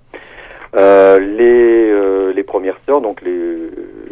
[0.75, 3.31] euh, les, euh, les premières sœurs, donc les,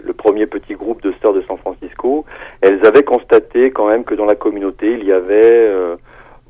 [0.03, 2.25] le premier petit groupe de sœurs de San Francisco,
[2.61, 5.69] elles avaient constaté quand même que dans la communauté, il y avait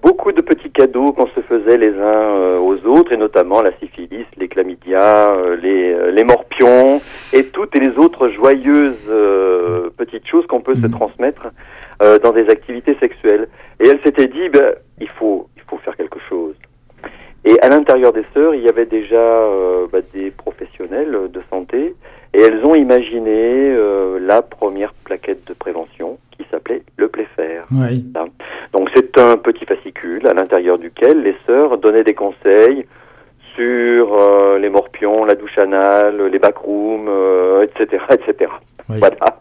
[0.06, 3.72] beaucoup de petits cadeaux qu'on se faisait les uns euh, aux autres, et notamment la
[3.80, 7.02] syphilis, les chlamydia, euh, les, euh, les morpions,
[7.34, 10.92] et toutes les autres joyeuses euh, petites choses qu'on peut se Mhm.
[11.00, 11.48] transmettre
[12.04, 13.48] euh, dans des activités sexuelles.
[13.80, 16.56] Et elle s'était dit, ben, il faut, il faut faire quelque chose.
[17.44, 21.96] Et à l'intérieur des sœurs, il y avait déjà euh, bah, des professionnels de santé,
[22.36, 27.66] et elles ont imaginé euh, la première plaquette de prévention qui s'appelait le Playfair.
[27.72, 28.06] Oui.
[28.74, 32.86] Donc c'est un petit fascicule à l'intérieur duquel les sœurs donnaient des conseils
[33.56, 38.52] sur euh, les morpions, la douche anale, les backrooms, euh, etc., etc.
[38.90, 38.98] Oui.
[39.00, 39.40] Voilà.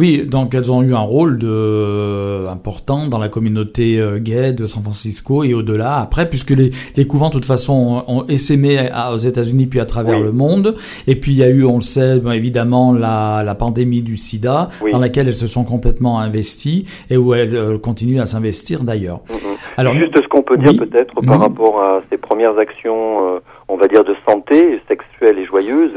[0.00, 4.64] Oui, donc elles ont eu un rôle de important dans la communauté euh, gay de
[4.64, 9.12] San Francisco et au-delà après, puisque les, les couvents de toute façon ont, essaimé à-
[9.12, 10.24] aux États-Unis puis à travers Oui.
[10.24, 10.74] le monde.
[11.06, 14.16] Et puis il y a eu, on le sait, ben, évidemment la, la pandémie du
[14.16, 14.90] SIDA, Oui.
[14.90, 19.20] dans laquelle elles se sont complètement investies et où elles euh, continuent à s'investir d'ailleurs.
[19.28, 19.36] Mhm.
[19.76, 20.78] Alors Juste ce qu'on peut dire oui.
[20.78, 25.44] peut-être par rapport à ces premières actions, euh, on va dire de santé sexuelle et
[25.44, 25.92] joyeuse,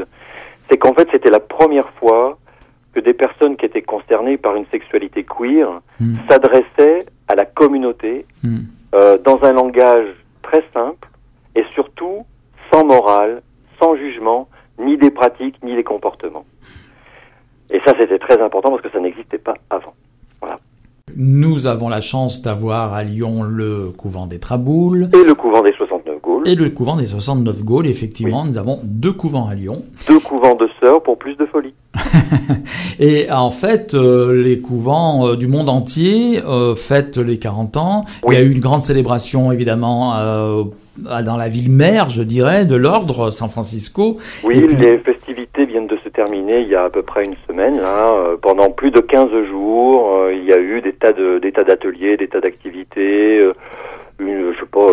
[0.70, 2.36] c'est qu'en fait c'était la première fois
[2.94, 5.68] que des personnes qui étaient concernées par une sexualité queer
[6.00, 6.16] Hmm.
[6.28, 8.58] s'adressaient à la communauté Hmm.
[8.94, 10.06] euh, dans un langage
[10.42, 11.08] très simple
[11.56, 12.24] et surtout
[12.72, 13.42] sans morale,
[13.80, 16.44] sans jugement, ni des pratiques, ni des comportements.
[17.70, 19.94] Et ça, c'était très important parce que ça n'existait pas avant.
[21.16, 25.72] Nous avons la chance d'avoir à Lyon le couvent des Traboules Et le couvent des
[25.72, 26.03] 69
[26.46, 27.86] Et le couvent des 69 Gaules.
[27.86, 29.82] Effectivement, nous avons deux couvents à Lyon.
[30.06, 31.74] deux couvents de sœurs pour plus de folie.
[33.00, 38.04] Et en fait, euh, les couvents euh, du monde entier euh, fêtent les 40 ans.
[38.22, 38.34] Oui.
[38.34, 40.14] Il y a eu une grande célébration, évidemment,
[40.98, 44.18] dans la ville mère, je dirais, de l'ordre, San Francisco.
[44.44, 47.36] Oui, puis- les festivités viennent de se terminer il y a à peu près une
[47.48, 47.80] semaine.
[48.42, 52.16] Pendant plus de 15 jours, il y a eu des tas de des tas d'ateliers,
[52.16, 53.40] des tas d'activités.
[54.20, 54.88] une, je sais pas,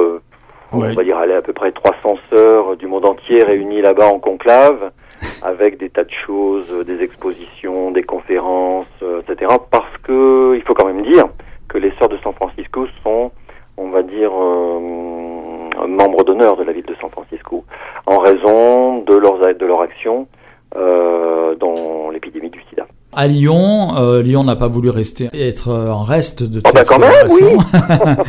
[0.73, 0.89] Ouais.
[0.91, 4.19] on va dire aller à peu près 300 sœurs du monde entier réunies là-bas en
[4.19, 4.91] conclave,
[5.41, 9.53] avec des tas de choses, euh, des expositions, des conférences, euh, etc.
[9.69, 11.25] Parce que il faut quand même dire
[11.67, 13.31] que les sœurs de San Francisco sont,
[13.77, 17.65] on va dire, euh, membres d'honneur de la ville de San Francisco,
[18.05, 20.27] en raison de leurs de leur action
[20.75, 22.87] euh, dans l'épidémie du SIDA.
[23.13, 26.87] À Lyon, euh, Lyon n'a pas voulu rester être euh, en reste de Ah cette
[26.87, 28.23] bah quand même, célébration.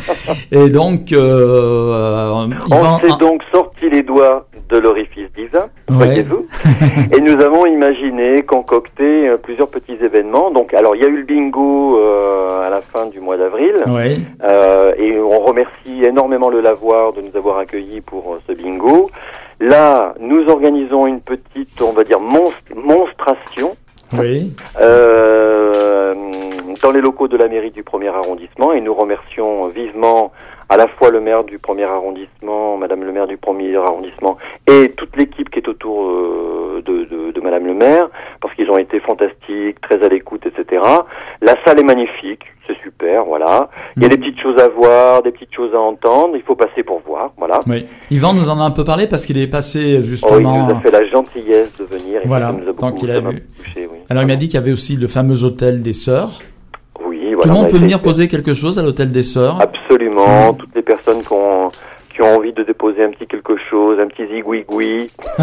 [0.51, 5.95] Et donc, euh, On Yvan- s'est donc sorti les doigts de l'orifice divin, Ouais.
[6.05, 6.47] voyez-vous,
[7.15, 10.49] et nous avons imaginé, concocté euh, plusieurs petits événements.
[10.51, 13.75] Donc, alors, il y a eu le bingo euh, à la fin du mois d'avril,
[13.87, 14.17] Ouais.
[14.43, 19.09] euh, et on remercie énormément le Lavoir de nous avoir accueillis pour euh, ce bingo.
[19.59, 23.75] Là, nous organisons une petite, on va dire, monst- monstration
[24.19, 24.53] Oui.
[24.81, 26.13] euh,
[26.81, 30.31] dans les locaux de la mairie du premier arrondissement et nous remercions vivement
[30.69, 34.37] à la fois le maire du premier arrondissement, Madame le maire du premier arrondissement
[34.67, 38.09] et toute l'équipe qui est autour euh, de, de, de Madame le maire
[38.41, 40.81] parce qu'ils ont été fantastiques, très à l'écoute, etc.
[41.41, 43.69] La salle est magnifique, c'est super, voilà.
[43.97, 46.55] Il y a des petites choses à voir, des petites choses à entendre, il faut
[46.55, 47.59] passer pour voir, voilà.
[47.67, 47.85] Oui.
[48.09, 50.65] Yvan nous en a un peu parlé parce qu'il est passé Oh, il justement.
[50.67, 53.11] nous a fait la gentillesse de venir et Voilà, ça nous a beaucoup, donc il
[53.11, 53.43] a vu.
[53.63, 53.82] touché.
[54.09, 56.39] Alors il m'a dit qu'il y avait aussi le fameux hôtel des sœurs.
[57.05, 59.59] Oui, Tout voilà, le on monde peut venir poser quelque chose à l'hôtel des sœurs.
[59.61, 60.53] Absolument.
[60.53, 61.71] Toutes les personnes qui ont,
[62.13, 65.09] qui ont envie de déposer un petit quelque chose, un petit zigouigoui,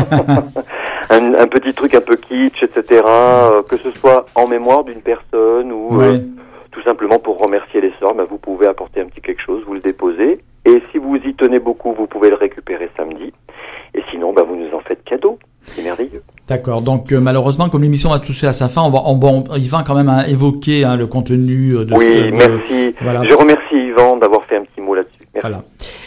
[1.10, 5.02] un, un petit truc un peu kitsch, etc., euh, que ce soit en mémoire d'une
[5.02, 6.18] personne ou euh,
[6.70, 9.74] tout simplement pour remercier les sœurs, bah, vous pouvez apporter un petit quelque chose, vous
[9.74, 10.38] le déposez.
[10.64, 13.32] Et si vous y tenez beaucoup, vous pouvez le récupérer samedi.
[13.94, 15.38] Et sinon, bah, vous nous en faites cadeau.
[15.64, 16.22] C'est merveilleux.
[16.50, 16.82] D'accord.
[16.82, 19.82] Donc euh, malheureusement, comme l'émission va toucher à sa fin, on va, on, bon, Yvan
[19.86, 21.90] quand même a évoqué hein, le contenu euh, de.
[21.90, 22.94] ce- Oui, de- merci.
[23.00, 23.22] Voilà.
[23.24, 25.26] Je remercie Yvan d'avoir fait un petit mot là-dessus.
[25.40, 25.62] Voilà.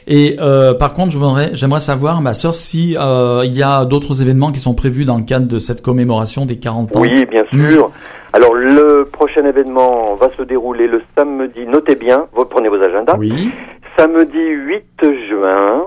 [0.06, 1.12] Et euh, par contre,
[1.54, 5.16] j'aimerais savoir, ma sœur, si euh, il y a d'autres événements qui sont prévus dans
[5.18, 7.00] le cadre de cette commémoration des 40 ans.
[7.00, 7.90] Oui, bien sûr.
[8.34, 13.16] Alors, le prochain événement va se dérouler le samedi, notez bien, vous prenez vos agendas,
[13.18, 13.50] Oui.
[13.98, 14.84] samedi 8
[15.30, 15.84] juin,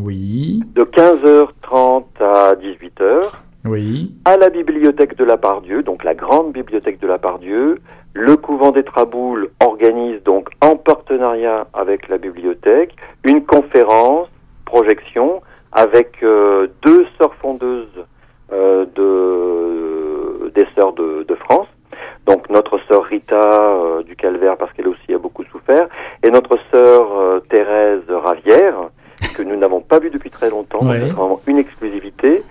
[0.00, 0.60] Oui.
[0.74, 3.20] de 15h30 à 18h,
[3.64, 4.14] Oui.
[4.24, 7.80] à la bibliothèque de la Pardieu, donc la grande bibliothèque de la Pardieu.
[8.14, 14.28] Le couvent des Traboules organise donc en partenariat avec la bibliothèque une conférence,
[14.64, 15.42] projection,
[15.72, 18.04] avec euh, deux sœurs fondeuses
[18.52, 21.68] euh, de, des sœurs de, de France.
[22.26, 25.88] Donc notre sœur Rita euh, du Calvaire parce qu'elle aussi a beaucoup souffert
[26.22, 28.88] et notre sœur euh, Thérèse Ravière
[29.36, 30.82] que nous n'avons pas vue depuis très longtemps.
[30.82, 30.98] Ouais.
[31.10, 32.42] vraiment une exclusivité.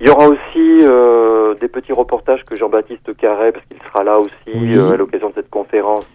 [0.00, 0.38] Il y aura aussi
[0.82, 4.76] euh, des petit reportage que Jean-Baptiste Carré, parce qu'il sera là aussi Oui.
[4.76, 6.06] euh, à l'occasion de cette conférence,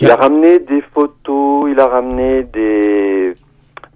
[0.00, 3.34] il a- ramené des photos, il a ramené des,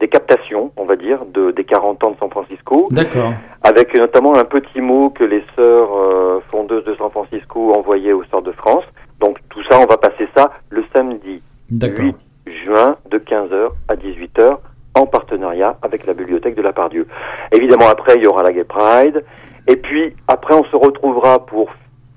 [0.01, 3.33] des captations, on va dire, de, des 40 ans de San Francisco, D'accord.
[3.63, 8.25] avec notamment un petit mot que les sœurs euh, fondeuses de San Francisco envoyaient aux
[8.25, 8.85] sœurs de France.
[9.21, 12.05] Donc tout ça, on va passer ça le samedi D'accord.
[12.05, 12.17] 8
[12.65, 14.57] juin de 15h à 18h
[14.95, 17.07] en partenariat avec la bibliothèque de la Pardieu.
[17.53, 19.25] Évidemment, après, il y aura la Gay Pride.
[19.69, 21.69] Et puis, après, on se retrouvera pour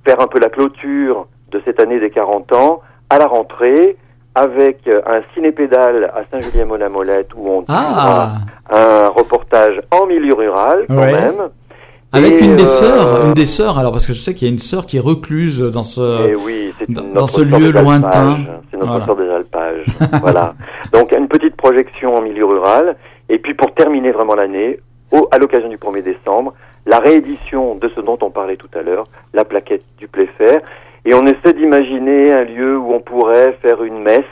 [0.05, 3.97] faire un peu la clôture de cette année des 40 ans à la rentrée
[4.37, 8.35] avec euh, un ciné-pédale à Saint-Julien-Mont-la-Molette où on Ah,
[8.69, 11.11] un reportage en milieu rural quand Ouais.
[11.13, 11.49] même.
[12.15, 13.77] Avec Et, une des euh, sœurs, une des sœurs.
[13.77, 16.29] Alors parce que je sais qu'il y a une sœur qui est recluse dans ce.
[16.31, 18.37] Eh oui, dans- ce lieu lointain.
[18.71, 19.05] C'est notre Voilà.
[19.05, 19.85] sœur des alpages.
[20.21, 20.53] voilà.
[20.93, 22.95] Donc une petite projection en milieu rural.
[23.29, 24.79] Et puis pour terminer vraiment l'année,
[25.31, 26.53] à l'occasion du 1er décembre,
[26.85, 30.61] la réédition de ce dont on parlait tout à l'heure, la plaquette du Playfair.
[31.05, 34.23] Et on essaie d'imaginer un lieu où on pourrait faire une messe.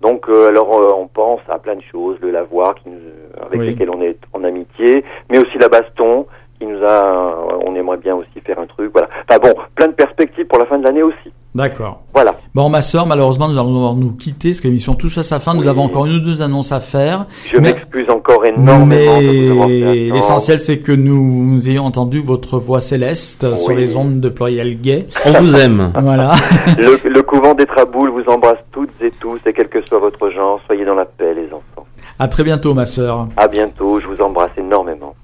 [0.00, 3.60] Donc euh, alors euh, on pense à plein de choses, le lavoir qui nous- avec
[3.60, 3.66] Oui.
[3.68, 6.26] lesquels on est en amitié, mais aussi la baston
[6.62, 7.34] qui nous a,
[7.66, 9.08] on aimerait bien aussi faire un truc, voilà.
[9.28, 11.32] Enfin bon, plein de perspectives pour la fin de l'année aussi.
[11.54, 12.02] D'accord.
[12.14, 12.34] Voilà.
[12.54, 15.38] Bon, ma sœur, malheureusement, nous allons devoir nous quitter parce que l'émission touche à sa
[15.40, 15.54] fin.
[15.54, 15.68] Nous Oui.
[15.68, 17.26] avons encore une ou deux annonces à faire.
[17.46, 22.80] Je Mais- m'excuse encore énormément Mais l'essentiel, c'est que nous, nous ayons entendu votre voix
[22.80, 23.56] céleste Oui.
[23.58, 25.06] sur les ondes de Pluriel Gay.
[25.26, 25.92] On vous aime.
[26.00, 26.32] Voilà.
[26.78, 30.30] Le, le couvent des Traboules vous embrasse toutes et tous, et quel que soit votre
[30.30, 31.86] genre, soyez dans la paix, les enfants.
[32.18, 33.26] À très bientôt, ma sœur.
[33.36, 35.14] À bientôt, je vous embrasse énormément.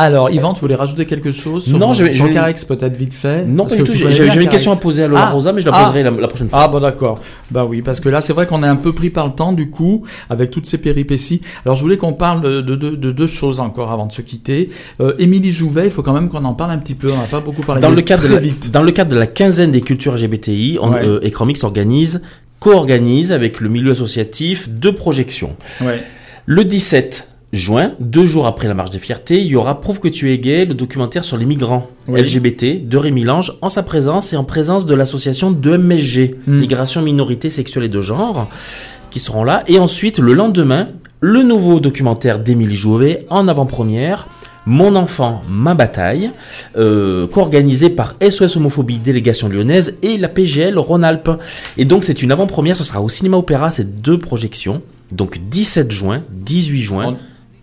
[0.00, 3.12] Alors, Yvan, tu voulais rajouter quelque chose sur, Non, je vais- sur Carex, peut-être vite
[3.12, 3.44] fait?
[3.44, 3.96] Non, Parce pas du tout.
[3.96, 5.30] J'ai j'ai- j'ai une question à poser à Laura Ah.
[5.30, 5.84] Rosa, mais je la Ah.
[5.86, 6.60] poserai la, la prochaine fois.
[6.62, 7.20] Ah bon d'accord.
[7.50, 9.52] Bah oui, parce que là c'est vrai qu'on est un peu pris par le temps
[9.52, 11.42] du coup, avec toutes ces péripéties.
[11.66, 14.22] Alors je voulais qu'on parle de, de, de- de deux choses encore avant de se
[14.22, 14.70] quitter.
[15.00, 17.24] Euh, Émilie Jouvet, il faut quand même qu'on en parle un petit peu, on n'a
[17.24, 18.70] pas beaucoup parlé Dans le, cadre de la, vite.
[18.70, 21.00] dans le cadre de la quinzaine des cultures LGBTI, on, Ouais.
[21.04, 22.22] euh, Ecromix organise,
[22.60, 25.56] co-organise avec le milieu associatif deux projections.
[25.80, 26.00] Ouais.
[26.46, 30.08] Le 17 juin, deux jours après la marche des fiertés, il y aura Prouve que
[30.08, 32.20] tu es gay, le documentaire sur les migrants Oui.
[32.20, 36.58] LGBT de Rémi Lange, en sa présence et en présence de l'association de MSG, Mm.
[36.58, 38.48] Migration, Minorité Sexuelle et de Genre,
[39.10, 39.62] qui seront là.
[39.66, 40.88] Et ensuite, le lendemain,
[41.20, 44.28] le nouveau documentaire d'Émilie Jouvet en avant-première.
[44.66, 46.30] Mon enfant, ma bataille,
[46.76, 51.30] euh, co-organisé par SOS Homophobie Délégation Lyonnaise et la PGL Rhône-Alpes.
[51.78, 54.82] Et donc c'est une avant-première, ce sera au Cinéma Opéra, ces deux projections.
[55.10, 57.16] Donc 17 juin, 18 juin.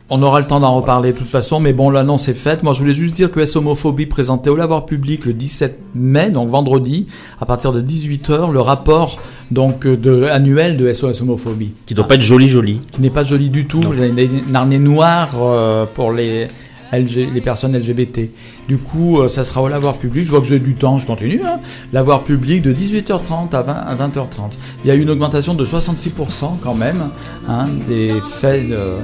[0.08, 2.62] On aura le temps d'en reparler de toute façon, mais bon, l'annonce est faite.
[2.62, 6.30] Moi, je voulais juste dire que S Homophobie présentait au Lavoir Public le 17 mai,
[6.30, 7.08] donc vendredi,
[7.42, 11.72] à partir de 18h, le rapport donc euh, de, annuel de SOS Homophobie.
[11.88, 12.82] qui doit pas être joli joli.
[12.92, 13.80] qui n'est pas joli du tout.
[13.80, 13.94] Non.
[13.94, 16.46] Il y a une harnais noire euh, pour les,
[16.94, 18.30] LG les personnes LGBT.
[18.68, 20.26] Du coup, euh, ça sera au lavoir public.
[20.26, 21.42] Je vois que j'ai du temps, je continue.
[21.44, 21.60] Hein.
[21.94, 24.52] Lavoir public de 18h30 à, 20, à 20h30.
[24.84, 27.10] Il y a eu une augmentation de 66% quand même
[27.50, 28.70] hein, des faits.
[28.70, 28.98] de-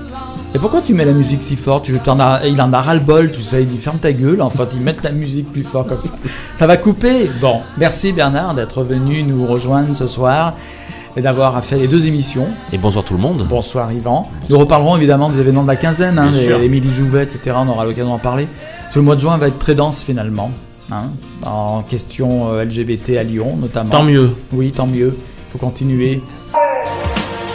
[0.53, 3.41] Et pourquoi tu mets la musique si fort tu, as, Il en a ras-le-bol, tu
[3.41, 3.61] sais.
[3.61, 4.41] Il dit ferme ta gueule.
[4.41, 6.13] Enfin, ils mettent la musique plus fort comme ça.
[6.55, 7.29] Ça va couper?
[7.39, 10.53] Bon, merci Bernard d'être venu nous rejoindre ce soir
[11.15, 12.47] et d'avoir fait les deux émissions.
[12.73, 13.45] Et bonsoir tout le monde.
[13.49, 14.29] Bonsoir Yvan.
[14.49, 16.59] Nous reparlerons évidemment des événements de la quinzaine, hein, les- sûr.
[16.59, 17.55] l'Émilie Jouvet, etc.
[17.57, 18.47] On aura l'occasion d'en parler.
[18.81, 20.51] Parce que le mois de juin va être très dense finalement,
[20.91, 21.03] hein,
[21.45, 23.89] en question euh, LGBT à Lyon notamment.
[23.89, 24.31] Tant mieux.
[24.53, 25.15] Oui, tant mieux.
[25.49, 26.21] faut continuer.